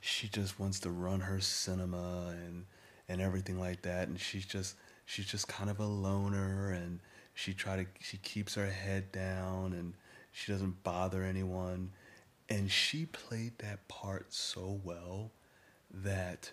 [0.00, 2.64] she just wants to run her cinema and
[3.08, 7.00] and everything like that and she's just she's just kind of a loner and
[7.38, 9.94] she try to she keeps her head down and
[10.32, 11.92] she doesn't bother anyone
[12.48, 15.30] and she played that part so well
[15.90, 16.52] that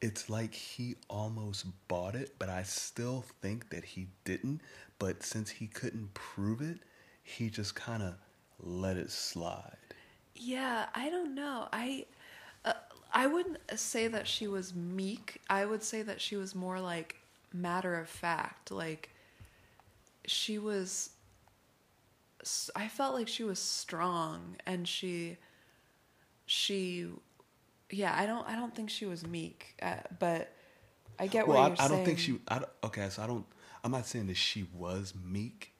[0.00, 4.60] it's like he almost bought it but I still think that he didn't
[4.98, 6.80] but since he couldn't prove it
[7.22, 8.14] he just kind of
[8.60, 9.76] let it slide
[10.34, 11.68] Yeah, I don't know.
[11.72, 12.06] I
[12.64, 12.74] uh,
[13.12, 15.40] I wouldn't say that she was meek.
[15.48, 17.16] I would say that she was more like
[17.52, 18.70] matter of fact.
[18.70, 19.10] Like
[20.26, 21.10] she was
[22.76, 25.36] I felt like she was strong and she
[26.46, 27.08] she
[27.90, 29.74] yeah, I don't I don't think she was meek.
[29.82, 30.52] Uh, but
[31.18, 31.90] I get well, what I, you're I saying.
[31.90, 32.40] don't think she.
[32.48, 33.46] I don't, okay, so I don't.
[33.84, 35.72] I'm not saying that she was meek.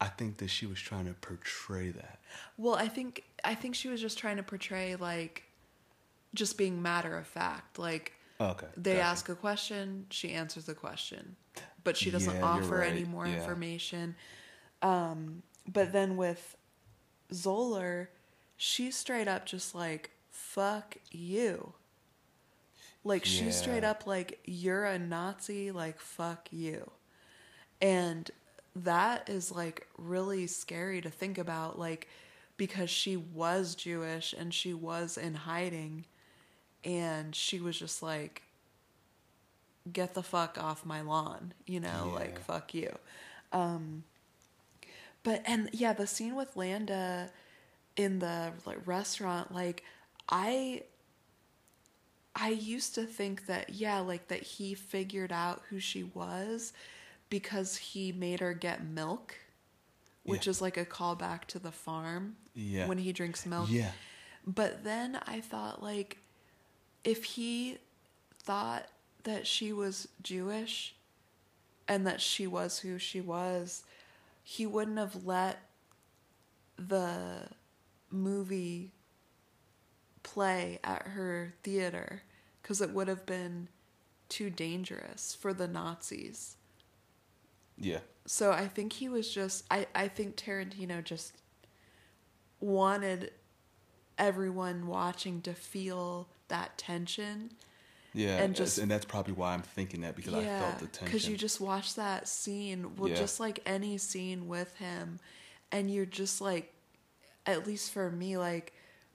[0.00, 2.20] I think that she was trying to portray that.
[2.56, 5.44] Well, I think I think she was just trying to portray like
[6.34, 7.78] just being matter of fact.
[7.78, 9.04] Like Okay, they gotcha.
[9.04, 11.36] ask a question, she answers the question,
[11.84, 13.34] but she doesn't Yeah, offer any more Yeah.
[13.34, 14.16] information.
[14.82, 16.56] Um, but then with
[17.32, 18.10] Zoller,
[18.56, 21.74] she's straight up just like fuck you.
[23.04, 26.90] Like she's straight up like you're a Nazi, like fuck you.
[27.80, 28.30] And
[28.76, 32.08] that is like really scary to think about like
[32.56, 36.06] because she was Jewish and she was in hiding
[36.84, 38.42] and she was just like
[39.92, 42.94] get the fuck off my lawn, you know, like fuck you.
[43.52, 44.04] Um
[45.22, 47.30] but and yeah, the scene with Landa
[47.96, 49.82] in the like restaurant like
[50.28, 50.82] I
[52.34, 56.72] I used to think that yeah, like that he figured out who she was
[57.28, 59.34] because he made her get milk,
[60.24, 60.50] which Yeah.
[60.50, 62.86] is like a callback to the farm Yeah.
[62.86, 63.68] when he drinks milk.
[63.70, 63.92] Yeah.
[64.46, 66.18] But then I thought like
[67.02, 67.78] if he
[68.42, 68.86] thought
[69.24, 70.94] that she was Jewish
[71.88, 73.84] and that she was who she was,
[74.42, 75.60] he wouldn't have let
[76.76, 77.48] the
[78.10, 78.92] movie
[80.22, 82.22] play at her theater
[82.62, 83.68] because it would have been
[84.28, 86.56] too dangerous for the Nazis.
[87.76, 88.00] Yeah.
[88.26, 91.32] So I think he was just I, I think Tarantino just
[92.60, 93.32] wanted
[94.18, 97.52] everyone watching to feel that tension.
[98.12, 98.38] Yeah.
[98.38, 101.04] And just- and that's probably why I'm thinking that because I felt the tension.
[101.06, 103.16] Because you just watch that scene, well, Yeah.
[103.16, 105.20] just like any scene with him,
[105.72, 106.72] and you're just like,
[107.46, 108.72] at least for me, like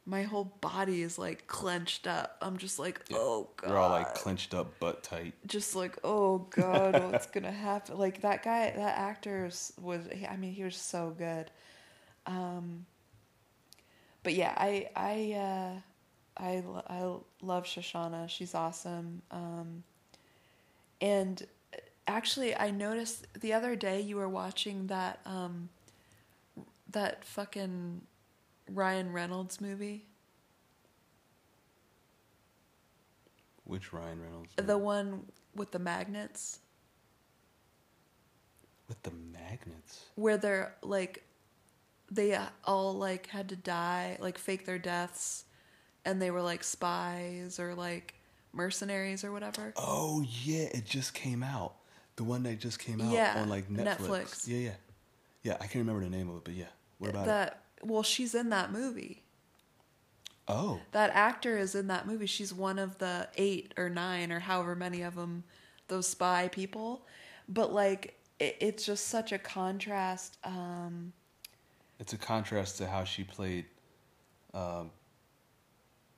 [0.08, 2.38] my whole body is like clenched up.
[2.42, 5.34] I'm just like, oh god, We're all like clenched up, butt tight.
[5.48, 7.98] just like, oh god, what's gonna happen?
[7.98, 11.50] Like that guy, that actor was, was I mean, he was so good.
[12.28, 12.86] Um,
[14.24, 15.80] but yeah, I I uh,
[16.38, 18.30] I I love Shoshana.
[18.30, 19.22] She's awesome.
[19.32, 19.84] Um,
[21.02, 21.46] and
[22.08, 25.70] actually, I noticed the other day you were watching that um,
[26.92, 28.02] that fucking
[28.70, 30.06] Ryan Reynolds movie,
[33.64, 34.50] Which Ryan Reynolds?
[34.58, 36.60] the one with the magnets.
[38.88, 40.06] with the magnets.
[40.16, 41.24] where they're like
[42.12, 45.46] they all like had to die like fake their deaths
[46.06, 48.14] and they were like spies or like
[48.54, 51.76] mercenaries or whatever Oh yeah, it just came out.
[52.16, 53.98] The one that just came out Yeah, on like Netflix.
[53.98, 54.48] Netflix.
[54.48, 54.72] Yeah, yeah,
[55.44, 55.54] yeah.
[55.56, 56.66] I can't remember the name of it, but yeah.
[57.00, 57.28] What about it?
[57.28, 59.24] that well, she's in that movie.
[60.48, 62.28] Oh, That actor is in that movie.
[62.28, 65.44] She's one of the eight or nine or however many of them,
[65.88, 67.06] those spy people.
[67.50, 70.38] But like, it, it's just such a contrast.
[70.44, 71.14] Um,
[72.00, 73.66] it's a contrast to how she played,
[74.54, 74.92] um,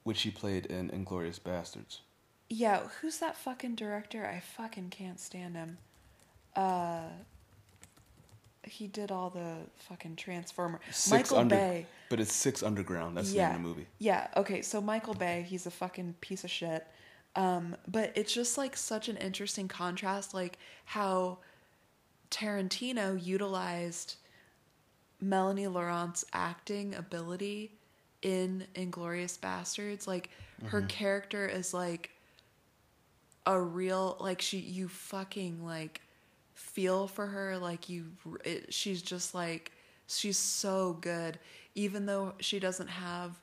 [0.07, 1.99] which she played in Inglourious Basterds.
[2.49, 4.25] yeah, who's that fucking director?
[4.25, 5.77] I fucking can't stand him.
[6.55, 7.09] Uh,
[8.63, 9.55] he did all the
[9.89, 10.79] fucking Transformer.
[10.91, 11.85] Six Michael Under- Bay.
[12.09, 13.17] But it's Six Underground.
[13.17, 13.47] That's yeah.
[13.47, 13.87] the name of the movie.
[13.99, 14.27] Yeah.
[14.37, 14.61] Okay.
[14.61, 16.87] So Michael Bay, he's a fucking piece of shit.
[17.35, 21.39] Um, but it's just like such an interesting contrast, like how
[22.31, 24.15] Tarantino utilized
[25.19, 27.73] Melanie Laurent's acting ability
[28.21, 30.07] in Inglourious Basterds.
[30.07, 30.29] Like
[30.65, 32.11] her character is like
[33.45, 36.01] a real like she you fucking like
[36.53, 38.05] feel for her like you
[38.43, 39.71] it, she's just like
[40.07, 41.39] she's so good
[41.75, 43.39] even though she doesn't have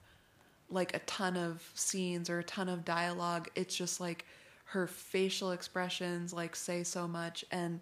[0.68, 4.26] like a ton of scenes or a ton of dialogue it's just like
[4.64, 7.80] her facial expressions like say so much and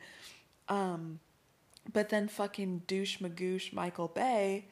[0.68, 1.18] um
[1.92, 4.64] but then fucking douche magoosh michael bay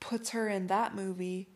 [0.00, 1.48] puts her in that movie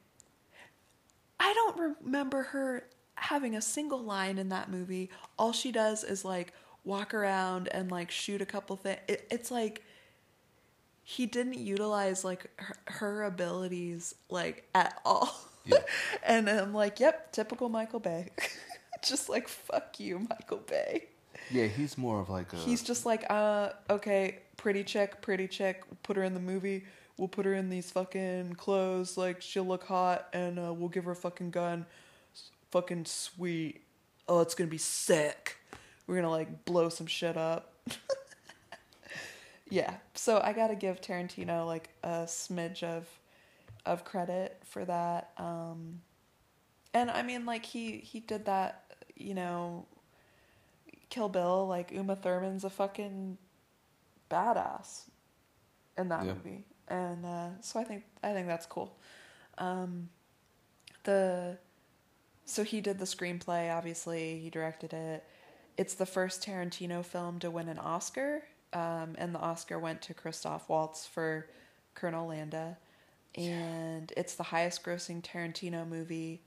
[1.42, 2.84] I don't remember her
[3.16, 5.10] having a single line in that movie.
[5.36, 6.52] All she does is like
[6.84, 9.00] walk around and like shoot a couple things.
[9.08, 9.82] It, it's like
[11.02, 15.34] he didn't utilize like her, her abilities like at all.
[15.64, 15.78] Yeah.
[16.22, 18.28] and I'm like, yep, typical Michael Bay.
[19.04, 21.08] just like fuck you, Michael Bay.
[21.50, 22.56] Yeah, he's more of like a.
[22.56, 25.82] He's just like, uh, okay, pretty chick, pretty chick.
[26.04, 26.84] Put her in the movie.
[27.22, 29.16] We'll put her in these fucking clothes.
[29.16, 31.86] Like she'll look hot, and uh, we'll give her a fucking gun.
[32.34, 33.82] S- Fucking sweet.
[34.28, 35.56] Oh, it's gonna be sick.
[36.08, 37.74] We're gonna like blow some shit up.
[39.70, 39.94] yeah.
[40.14, 43.06] So I gotta give Tarantino like a smidge of
[43.86, 45.30] of credit for that.
[45.38, 46.00] Um,
[46.92, 48.96] and I mean, like he he did that.
[49.16, 49.86] You know,
[51.08, 53.38] Kill Bill, like Uma Thurman's a fucking
[54.28, 55.02] badass
[55.96, 56.32] in that Yeah.
[56.34, 58.96] movie, and uh, so I think I think that's cool.
[59.58, 60.08] Um,
[61.04, 61.58] the
[62.44, 63.74] so he did the screenplay.
[63.74, 65.24] Obviously, he directed it.
[65.76, 70.14] It's the first Tarantino film to win an Oscar, um, and the Oscar went to
[70.14, 71.48] Christoph Waltz for
[71.94, 72.76] Colonel Landa,
[73.34, 76.42] and it's the highest-grossing Tarantino movie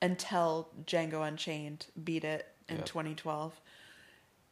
[0.00, 2.82] until Django Unchained beat it in Yeah.
[2.84, 3.60] 2012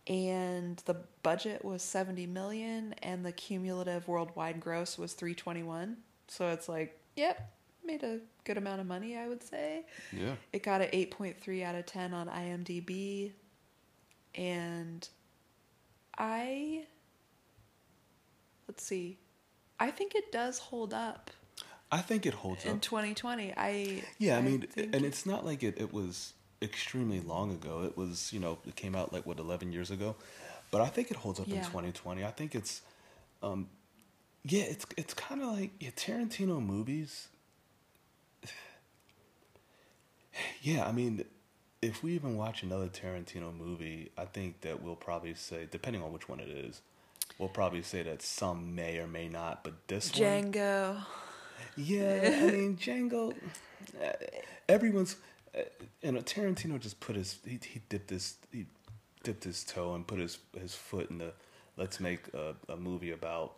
[0.07, 5.97] and the budget was 70 million and the cumulative worldwide gross was 321
[6.29, 7.53] so it's like yep
[7.85, 10.35] made a good amount of money i would say yeah.
[10.53, 13.33] it got an 8.3 out of 10 on imdb
[14.35, 15.09] and
[16.19, 16.85] i
[18.69, 19.19] let's see
[19.81, 21.31] i think it does hold up
[21.93, 22.73] I think it holds up.
[22.73, 26.33] in 2020 i Yeah, I mean, and it's not like it, it was
[26.65, 27.83] extremely long ago.
[27.85, 30.17] It was, you know, it came out like what eleven years ago,
[30.71, 32.25] but I think it holds up in 2020.
[32.25, 32.83] I think it's,
[33.43, 33.69] um,
[34.45, 37.29] yeah, it's it's kind of like yeah, Tarantino movies.
[40.63, 41.25] Yeah, I mean,
[41.81, 46.13] if we even watch another Tarantino movie, I think that we'll probably say, depending on
[46.13, 46.81] which one it is,
[47.39, 51.05] we'll probably say that some may or may not, but this one, django
[51.77, 53.35] yeah, I mean Django.
[54.69, 55.17] Everyone's,
[56.03, 58.67] you know, Tarantino just put his he, he dipped his he
[59.23, 61.33] dipped his toe and put his his foot in the
[61.77, 63.55] let's make a, a movie about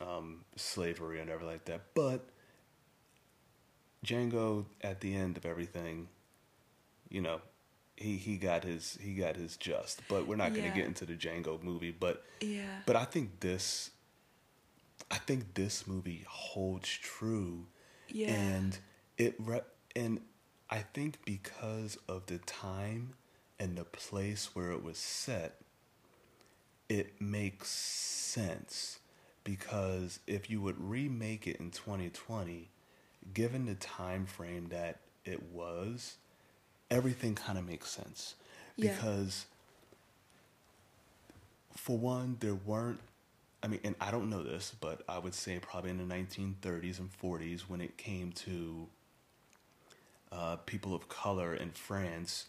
[0.00, 1.82] um, slavery and everything like that.
[1.94, 2.28] But
[4.04, 6.08] Django, at the end of everything,
[7.08, 7.40] you know,
[7.96, 10.02] he he got his he got his just.
[10.08, 10.74] But we're not going to Yeah.
[10.76, 11.92] get into the Django movie.
[11.98, 13.90] But yeah but I think this,
[15.10, 17.66] I think this movie holds true,
[18.08, 18.28] Yeah.
[18.32, 18.78] and
[19.18, 19.60] it re-
[19.94, 20.20] and
[20.68, 23.14] I think because of the time
[23.58, 25.60] and the place where it was set,
[26.88, 28.98] it makes sense.
[29.44, 32.68] Because if you would remake it in 2020,
[33.32, 36.16] given the time frame that it was,
[36.90, 38.34] everything kind of makes sense.
[38.76, 38.90] Yeah.
[38.90, 39.46] Because
[41.76, 43.00] for one, there weren't.
[43.62, 46.98] I mean, and I don't know this, but I would say probably in the 1930s
[46.98, 48.88] and 40s, when it came to
[50.36, 52.46] uh, people of color in France,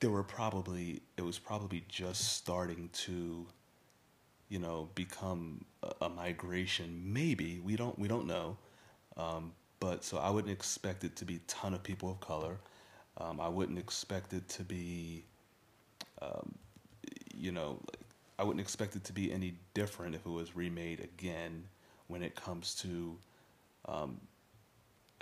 [0.00, 3.46] there were probably it was probably just starting to,
[4.48, 7.02] you know, become a, a migration.
[7.04, 8.56] Maybe we don't we don't know,
[9.16, 12.56] um, but so I wouldn't expect it to be a ton of people of color.
[13.18, 15.24] Um, I wouldn't expect it to be
[17.42, 17.80] you know,
[18.38, 21.64] I wouldn't expect it to be any different if it was remade again
[22.06, 23.18] when it comes to
[23.86, 24.20] um,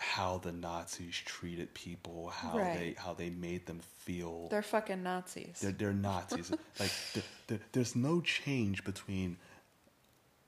[0.00, 2.74] how the Nazis treated people, how Right.
[2.74, 4.48] they how they made them feel.
[4.48, 5.58] They're fucking Nazis.
[5.60, 6.50] They're, they're Nazis.
[6.80, 9.36] like the, the, there's no change between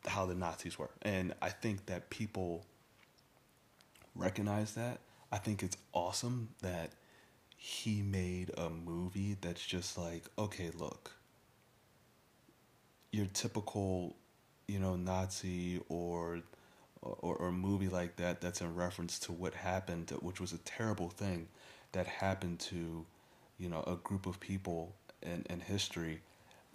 [0.06, 2.64] how the Nazis were, and I think that people
[4.14, 5.00] recognize that.
[5.30, 6.90] I think it's awesome that
[7.56, 11.12] he made a movie that's just like, okay, look,
[13.12, 14.16] your typical,
[14.66, 16.40] you know, Nazi or
[17.02, 20.58] or, or a movie like that that's in reference to what happened, which was a
[20.58, 21.48] terrible thing
[21.92, 23.04] that happened to,
[23.58, 26.20] you know, a group of people in, in history.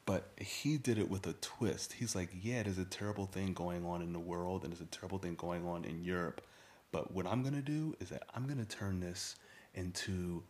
[0.05, 1.93] But he did it with a twist.
[1.93, 4.85] He's like, yeah, there's a terrible thing going on in the world and there's a
[4.85, 6.41] terrible thing going on in Europe.
[6.91, 9.35] But what I'm going to do is that I'm going to turn this
[9.73, 10.43] into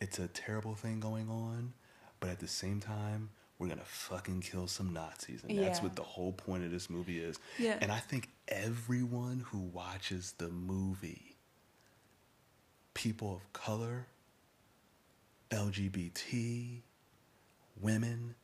[0.00, 1.74] it's a terrible thing going on,
[2.18, 3.30] but at the same time,
[3.62, 5.42] we're to fucking kill some Nazis.
[5.48, 5.84] And that's Yeah.
[5.84, 7.38] what the whole point of this movie is.
[7.58, 7.78] Yeah.
[7.80, 11.36] And I think everyone who watches the movie,
[12.94, 14.06] people of color,
[15.50, 16.82] LGBT,
[17.80, 18.34] women,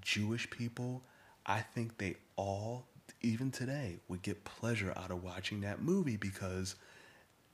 [0.00, 1.02] Jewish people,
[1.46, 2.86] I think they all,
[3.20, 6.76] even today, would get pleasure out of watching that movie because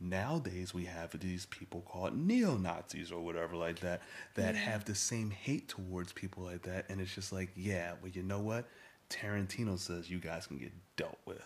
[0.00, 4.02] nowadays we have these people called neo Nazis or whatever like that
[4.34, 6.86] that have the same hate towards people like that.
[6.88, 8.68] And it's just like, yeah, well, you know what?
[9.10, 11.42] Tarantino says you guys can get dealt with.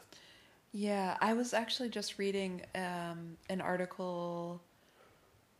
[0.72, 4.60] Yeah, I was actually just reading um, an article.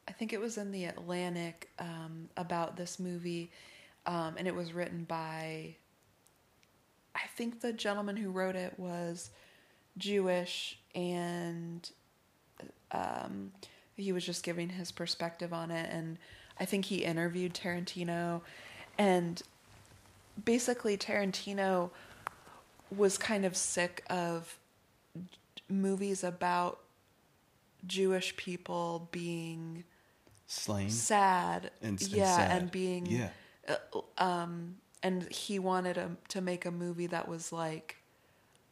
[0.09, 3.51] I think it was in the Atlantic um, about this movie,
[4.07, 5.77] um, and it was written by.
[7.15, 9.31] I think the gentleman who wrote it was
[9.99, 11.89] Jewish, and
[12.93, 13.53] um,
[13.97, 15.89] he was just giving his perspective on it.
[15.93, 16.19] And
[16.59, 18.41] I think he interviewed Tarantino,
[18.99, 19.43] and
[20.45, 21.91] basically Tarantino
[22.95, 24.59] was kind of sick of
[25.69, 26.81] movies about
[27.87, 29.85] Jewish people being
[30.47, 30.91] Slain.
[30.91, 32.63] sad, And- and yeah, sad.
[32.63, 33.31] and being, Yeah.
[33.69, 37.97] uh, um, and he wanted a, to make a movie that was like,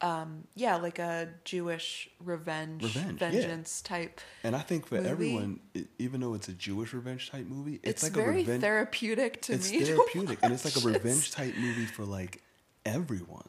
[0.03, 3.31] um, yeah, like a Jewish revenge, Revenge, yeah.
[3.31, 4.21] vengeance type.
[4.43, 5.09] And I think for movie.
[5.09, 8.39] everyone, i even though it's a Jewish revenge type movie, it's, It's, like very a
[8.39, 8.61] revenge.
[8.63, 9.81] therapeutic to it's me.
[9.81, 12.43] to therapeutic, and it's like a revenge type movie for like
[12.87, 13.47] everyone.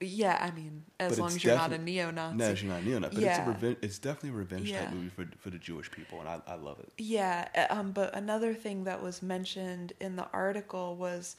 [0.00, 2.36] Yeah, I mean, as But long as you're not a neo-Nazi.
[2.36, 3.14] No, you're not neo Nazi.
[3.14, 3.48] But it's a Yeah.
[3.48, 3.76] revenge.
[3.80, 4.84] It's definitely a revenge Yeah.
[4.84, 6.92] type movie for for the Jewish people, and I, I love it.
[6.98, 11.36] Yeah, um, but another thing that was mentioned in the article was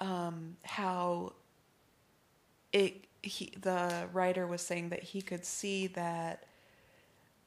[0.00, 1.32] um, how
[2.72, 6.44] it he the writer was saying that he could see that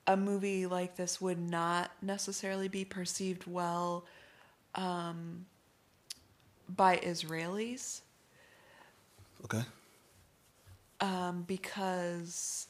[0.08, 4.06] a movie like this would not necessarily be perceived well
[4.76, 5.46] um,
[6.70, 8.02] by Israelis
[9.46, 9.64] Okay.
[11.02, 12.68] um, because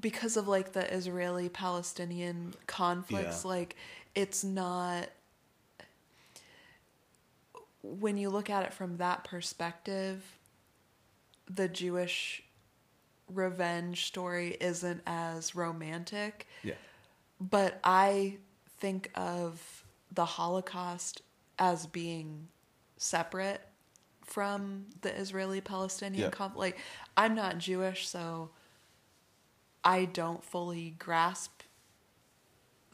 [0.00, 3.50] because of like the Israeli Palestinian conflicts, Yeah.
[3.50, 3.76] like
[4.14, 5.08] it's not
[7.82, 10.37] when you look at it from that perspective,
[11.48, 12.42] the Jewish
[13.32, 16.46] revenge story isn't as romantic.
[16.62, 16.74] Yeah.
[17.40, 18.38] But I
[18.78, 21.22] think of the Holocaust
[21.58, 22.48] as being
[22.96, 23.60] separate
[24.24, 26.30] from the Israeli Palestinian Yeah.
[26.30, 26.58] conflict.
[26.58, 26.78] Like,
[27.16, 28.50] I'm not Jewish, so
[29.84, 31.62] I don't fully grasp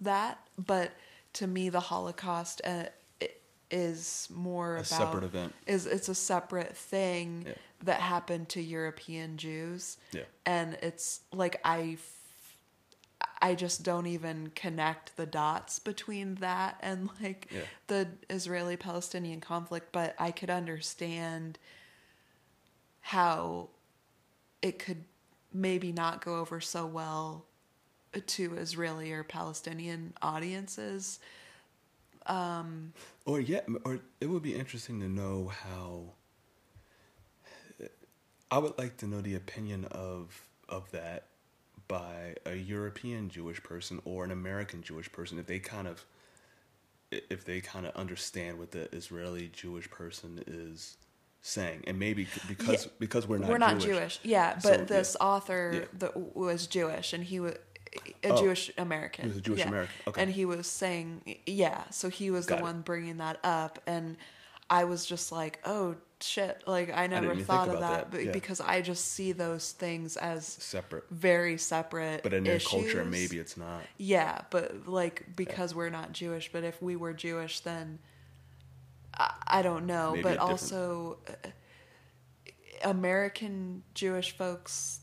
[0.00, 0.38] that.
[0.58, 0.92] But
[1.34, 2.84] to me, the Holocaust uh,
[3.70, 5.54] is more A about separate event.
[5.66, 7.54] Is it's a separate thing Yeah.
[7.84, 10.22] That happened to European Jews Yeah.
[10.46, 12.56] and it's like I, f-
[13.40, 17.60] I just don't even connect the dots between that and like Yeah.
[17.86, 21.58] the Israeli-Palestinian conflict, but I could understand
[23.00, 23.68] how
[24.62, 25.04] it could
[25.52, 27.44] maybe not go over so well
[28.26, 31.18] to Israeli or Palestinian audiences.
[32.26, 32.92] Um,
[33.26, 36.14] or yeah, or it would be interesting to know how.
[38.54, 41.24] I would like to know the opinion of of that
[41.88, 46.04] by a European Jewish person or an American Jewish person if they kind of
[47.10, 50.96] if they kind of understand what the Israeli Jewish person is
[51.42, 52.92] saying and maybe because Yeah.
[53.00, 54.54] because we're not We're not Jewish, Jewish, yeah.
[54.54, 54.84] But So, yeah.
[54.84, 55.98] this author Yeah.
[55.98, 57.54] that was Jewish, and he was
[58.22, 58.36] a Oh.
[58.42, 59.24] Jewish American.
[59.24, 59.68] He was a Jewish yeah.
[59.68, 60.22] American, okay.
[60.22, 61.08] And he was saying,
[61.46, 61.84] yeah.
[61.90, 62.68] So he was Got the it.
[62.70, 64.16] one bringing that up, and
[64.70, 66.62] I was just like, oh shit!
[66.66, 68.32] Like I never thought of that, that, but yeah.
[68.32, 72.22] because I just see those things as separate very separate.
[72.22, 76.64] but in their culture maybe it's not Yeah, but like because we're not Jewish, but
[76.64, 77.98] if we were Jewish, then
[79.16, 81.48] I, I don't know, Maybe but also uh,
[82.84, 85.00] American Jewish folks,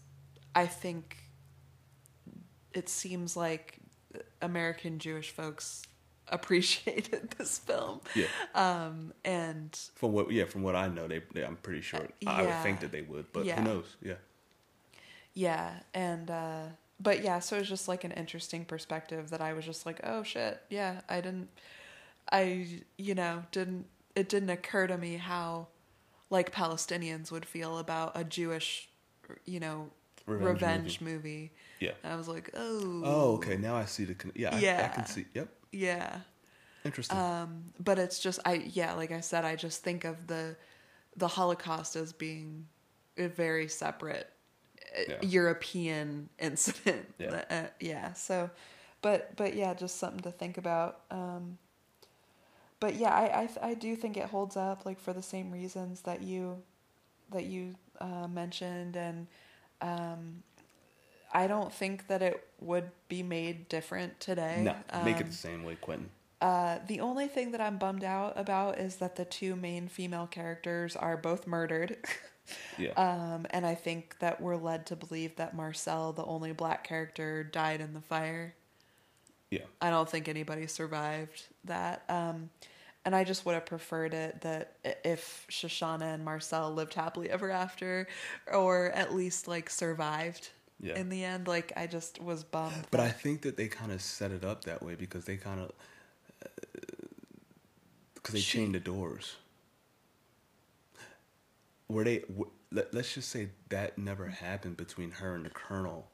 [0.56, 1.18] I think
[2.74, 3.78] it seems like
[4.42, 5.84] American Jewish folks
[6.32, 8.02] appreciated this film.
[8.16, 8.26] Yeah.
[8.56, 12.08] Um, and From what, yeah, from what I know, they, they I'm pretty sure.
[12.26, 13.58] I would think that they would, but Yeah.
[13.60, 13.96] who knows?
[14.02, 14.14] Yeah.
[15.34, 16.64] yeah, and uh,
[17.00, 20.00] but yeah, so it was just like an interesting perspective that I was just like,
[20.04, 21.50] oh shit, yeah, I didn't,
[22.32, 22.68] I
[22.98, 25.68] you know didn't it didn't occur to me how
[26.30, 28.90] like Palestinians would feel about a Jewish,
[29.46, 29.90] you know,
[30.28, 31.52] Revenge revenge, movie.
[31.80, 31.92] Yeah.
[32.04, 33.58] And I was like, oh, Oh, okay.
[33.58, 34.14] Now I see the.
[34.14, 35.26] Con- yeah, I, I can see.
[35.34, 35.50] Yep.
[35.72, 36.20] Yeah.
[36.84, 37.18] Interesting.
[37.18, 40.56] Um, but it's just I yeah, like I said, I just think of the
[41.16, 42.68] the Holocaust as being
[43.18, 44.30] a very separate
[44.98, 45.18] uh, Yeah.
[45.22, 47.14] European incident.
[47.20, 47.44] Yeah.
[47.50, 48.14] Uh, yeah.
[48.14, 48.50] So,
[49.02, 51.02] but but yeah, just something to think about.
[51.12, 51.58] Um,
[52.80, 56.02] but yeah, I, I I do think it holds up, like for the same reasons
[56.02, 56.64] that you
[57.30, 59.28] that you uh, mentioned, and
[59.82, 60.42] um,
[61.34, 64.62] I don't think that it would be made different today.
[64.64, 66.10] no, make it Um, the same way, Quentin.
[66.42, 70.28] uh, the only thing that I'm bummed out about is that the two main female
[70.28, 71.98] characters are both murdered.
[72.78, 72.92] Yeah.
[72.98, 77.44] um, and I think that we're led to believe that Marcel, the only black character,
[77.46, 78.56] died in the fire.
[79.52, 79.62] yeah.
[79.80, 82.04] I don't think anybody survived that.
[82.10, 82.50] Um,
[83.06, 84.76] and I just would have preferred it that
[85.06, 88.08] if Shoshana and Marcel lived happily ever after,
[88.52, 90.50] or at least like survived
[90.82, 90.98] Yeah.
[90.98, 91.48] in the end.
[91.48, 92.88] Like I just was bummed.
[92.90, 95.38] But that- I think that they kind of set it up that way because they
[95.38, 95.72] kind of
[98.16, 99.36] because they She- chained the doors.
[101.88, 102.20] Were they?
[102.20, 106.10] w- Let, let's just say that never happened between her and the colonel,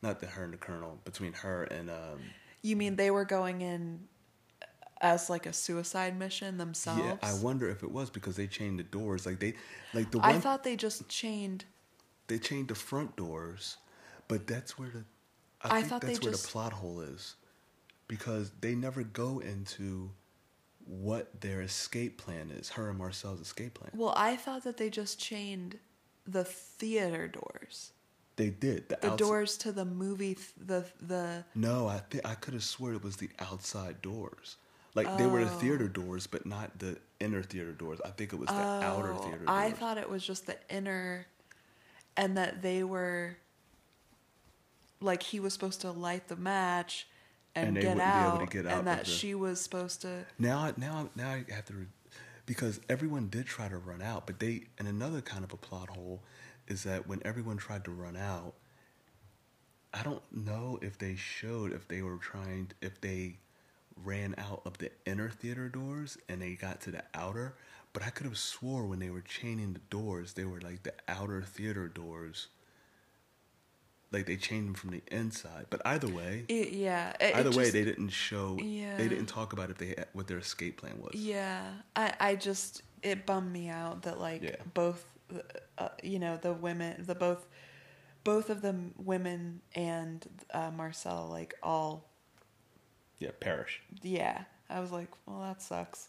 [0.00, 2.20] not the her and the colonel, between her and um.
[2.62, 4.06] you mean they were going in
[5.00, 7.00] as like a suicide mission themselves?
[7.04, 9.26] Yeah, I wonder if it was because they chained the doors.
[9.26, 9.54] Like they,
[9.92, 11.64] like the I thought they just chained.
[12.28, 13.76] they chained the front doors,
[14.28, 15.04] but that's where the
[15.62, 17.34] I I, think that's where just- the plot hole is,
[18.06, 20.10] because they never go into
[20.86, 22.70] what their escape plan is.
[22.70, 23.90] Her and Marcel's escape plan.
[23.94, 25.78] Well, I thought that they just chained
[26.26, 27.92] the theater doors,
[28.36, 31.44] They did the, the outs- doors to the movie, th- the the.
[31.54, 34.56] No, I think I could have swore it was the outside doors.
[34.94, 35.58] Like they were the Oh.
[35.58, 38.00] theater doors, but not the inner theater doors.
[38.04, 39.48] I think it was the outer Oh, theater doors.
[39.48, 41.26] I thought it was just the inner,
[42.16, 43.36] and that they were.
[45.00, 47.06] Like he was supposed to light the match,
[47.54, 50.02] and, And get wouldn't be able out, get out and that the- she was supposed
[50.02, 50.26] to.
[50.38, 51.86] Now, I- now, now I have to, re-
[52.46, 55.90] because everyone did try to run out, but they, and another kind of a plot
[55.90, 56.22] hole
[56.66, 58.54] is that when everyone tried to run out,
[59.92, 63.38] I don't know if they showed if they were trying, if they
[63.96, 67.56] ran out of the inner theater doors and they got to the outer,
[67.92, 70.94] but I could have swore when they were chaining the doors, they were like the
[71.08, 72.48] outer theater doors.
[74.10, 77.10] Like they chained them from the inside, but either way, It, yeah.
[77.20, 78.56] it- it either way, they didn't show.
[78.58, 78.96] Yeah.
[78.96, 81.14] They didn't talk about if they what their escape plan was.
[81.14, 81.62] Yeah,
[81.94, 84.56] I, I just it bummed me out that like Yeah.
[84.72, 85.04] both,
[85.76, 87.46] uh, you know, the women, the both,
[88.24, 92.08] both of the women and uh, Marcel like all,
[93.18, 93.82] Yeah, perish.
[94.02, 94.44] yeah.
[94.70, 96.08] I was like, well, that sucks.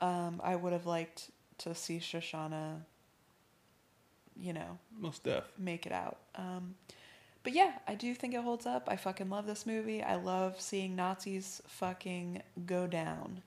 [0.00, 2.80] Um, I would have liked to see Shoshana,
[4.36, 5.44] you know, Most def.
[5.58, 6.18] make it out.
[6.34, 6.74] Um,
[7.46, 8.88] but yeah, I do think it holds up.
[8.90, 10.02] I fucking love this movie.
[10.02, 13.40] I love seeing Nazis fucking go down.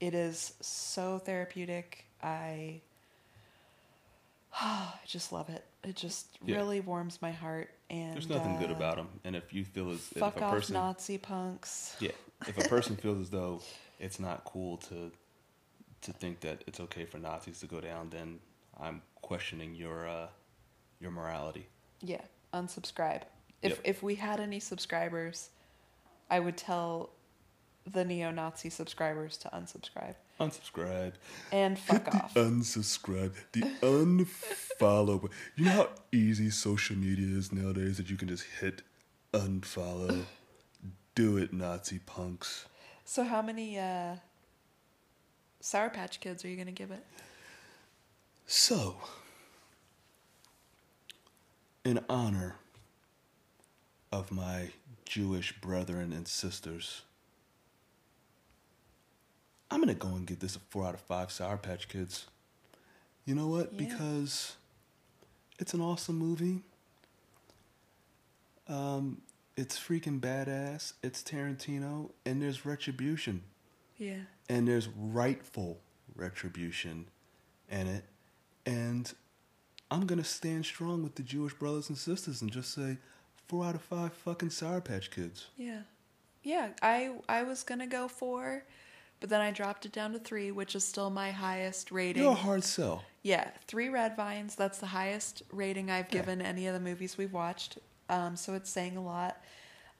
[0.00, 2.04] It is so therapeutic.
[2.22, 2.82] I,
[4.60, 5.64] I just love it.
[5.82, 6.56] It just Yeah.
[6.56, 7.70] really warms my heart.
[7.88, 9.08] And There's nothing good uh, about them.
[9.24, 11.96] And if you feel as if Fuck a off, person, Nazi punks.
[12.00, 12.10] yeah,
[12.46, 13.62] if a person feels as though
[13.98, 15.10] it's not cool to
[16.02, 18.40] to think that it's okay for Nazis to go down, then
[18.78, 20.26] I'm questioning your uh,
[21.00, 21.66] your morality.
[22.02, 22.20] Yeah,
[22.52, 23.22] unsubscribe.
[23.62, 23.80] If Yep.
[23.84, 25.50] if we had any subscribers,
[26.30, 27.10] I would tell
[27.90, 31.14] the neo-Nazi subscribers to unsubscribe Unsubscribe.
[31.50, 32.34] and Hit fuck the off.
[32.34, 33.34] unsubscribe.
[33.52, 35.30] The unfollow.
[35.56, 38.82] You know how easy social media is nowadays that you can just hit
[39.32, 40.24] unfollow.
[41.14, 42.66] Do it, Nazi punks.
[43.04, 44.16] So how many uh,
[45.60, 47.04] Sour Patch Kids are you gonna give it?
[48.46, 48.96] So,
[51.84, 52.56] in honor
[54.12, 54.70] of my
[55.04, 57.02] Jewish brethren and sisters,
[59.70, 62.26] I'm gonna go and give this a four out of five Sour Patch Kids.
[63.24, 63.72] You know what?
[63.72, 63.78] Yeah.
[63.88, 64.56] Because
[65.58, 66.62] it's an awesome movie.
[68.66, 69.22] Um,
[69.56, 70.94] it's freaking badass.
[71.02, 73.42] It's Tarantino, and there's retribution
[73.98, 74.20] Yeah.
[74.48, 75.80] and there's rightful,
[76.14, 77.08] retribution
[77.70, 78.04] in it.
[78.64, 79.12] And
[79.90, 82.98] I'm gonna stand strong with the Jewish brothers and sisters and just say
[83.48, 85.46] four out of five fucking Sour Patch Kids.
[85.56, 85.80] Yeah.
[86.42, 88.64] Yeah, I I was gonna go four,
[89.20, 92.22] but then I dropped it down to three, which is still my highest rating.
[92.22, 93.04] You're a hard sell.
[93.22, 94.54] Yeah, three red vines.
[94.54, 96.20] That's the highest rating I've Yeah.
[96.20, 97.78] given any of the movies we've watched.
[98.08, 99.42] Um, so it's saying a lot.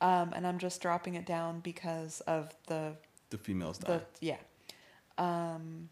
[0.00, 2.94] Um, and I'm just dropping it down because of the
[3.30, 3.98] The females die.
[3.98, 4.36] the yeah,
[5.18, 5.88] um,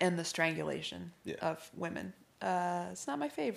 [0.00, 1.36] and the strangulation Yeah.
[1.40, 2.12] of women.
[2.42, 3.56] Uh, it's not my fave.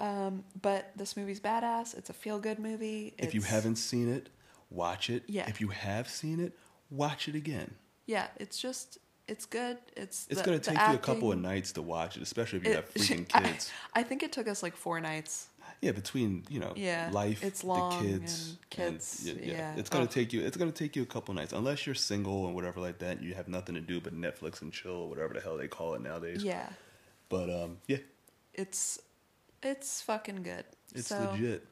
[0.00, 1.96] Um, but this movie's badass.
[1.96, 3.14] It's a feel good movie.
[3.18, 4.30] if you haven't seen it,
[4.70, 5.24] watch it.
[5.28, 5.46] Yeah.
[5.48, 6.56] If you have seen it,
[6.90, 7.74] watch it again.
[8.06, 8.98] yeah, it's just
[9.28, 9.76] it's good.
[9.96, 12.64] It's It's the- gonna take you a couple of nights to watch it, especially if
[12.64, 13.70] you it- have freaking kids.
[13.94, 15.46] I, think it took us like four nights.
[15.82, 19.74] Yeah, between you know, Yeah, life, it's long the kids, and kids, yeah, yeah.
[19.76, 20.08] it's gonna Oh.
[20.08, 20.40] take you.
[20.42, 23.18] It's gonna take you a couple nights, unless you're single and whatever like that.
[23.18, 25.68] And you have nothing to do but Netflix and chill, or whatever the hell they
[25.68, 26.42] call it nowadays.
[26.42, 26.68] Yeah,
[27.28, 27.98] But um, yeah,
[28.54, 28.98] it's
[29.62, 30.64] it's fucking good.
[30.94, 31.66] it's so, legit.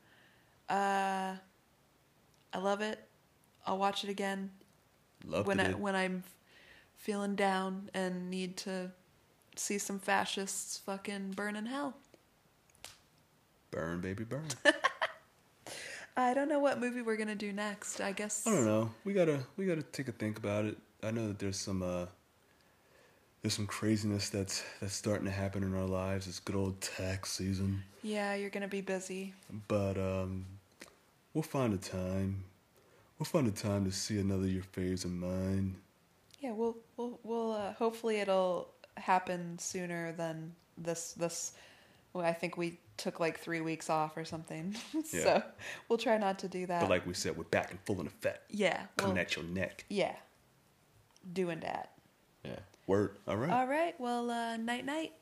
[0.68, 1.34] Uh,
[2.52, 2.98] I love it.
[3.66, 4.50] I'll watch it again
[5.26, 5.78] Loved when I it.
[5.78, 6.22] when I'm
[6.96, 8.90] feeling down and need to
[9.56, 11.94] see some fascists fucking burn in hell.
[13.70, 14.46] burn, baby, burn.
[16.16, 18.00] I don't know what movie we're gonna do next.
[18.00, 18.90] I guess I don't know.
[19.04, 20.76] We gotta we gotta take a think about it.
[21.02, 22.06] I know that there's some uh
[23.42, 26.26] there's some craziness that's that's starting to happen in our lives.
[26.26, 27.82] It's good old tax season.
[28.02, 29.34] Yeah, you're gonna be busy.
[29.68, 30.46] But um
[31.34, 32.44] we'll find a time.
[33.18, 35.76] We'll find a time to see another of your faves and mine.
[36.40, 41.52] Yeah, we'll we'll we'll uh, hopefully it'll happen sooner than this this.
[42.12, 44.74] Well, I think we took like three weeks off or something,
[45.12, 45.22] Yeah.
[45.22, 45.42] so
[45.88, 46.80] we'll try not to do that.
[46.80, 48.50] But like we said, we're back and full in effect.
[48.50, 49.84] yeah, Coming well, at your neck.
[49.88, 50.14] yeah,
[51.32, 51.90] doing that.
[52.44, 52.58] Yeah.
[52.88, 53.18] Word.
[53.28, 53.50] All right.
[53.50, 55.12] All right, well, uh, night night.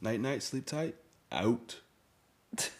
[0.00, 0.96] night night, sleep tight.
[1.30, 1.80] Out.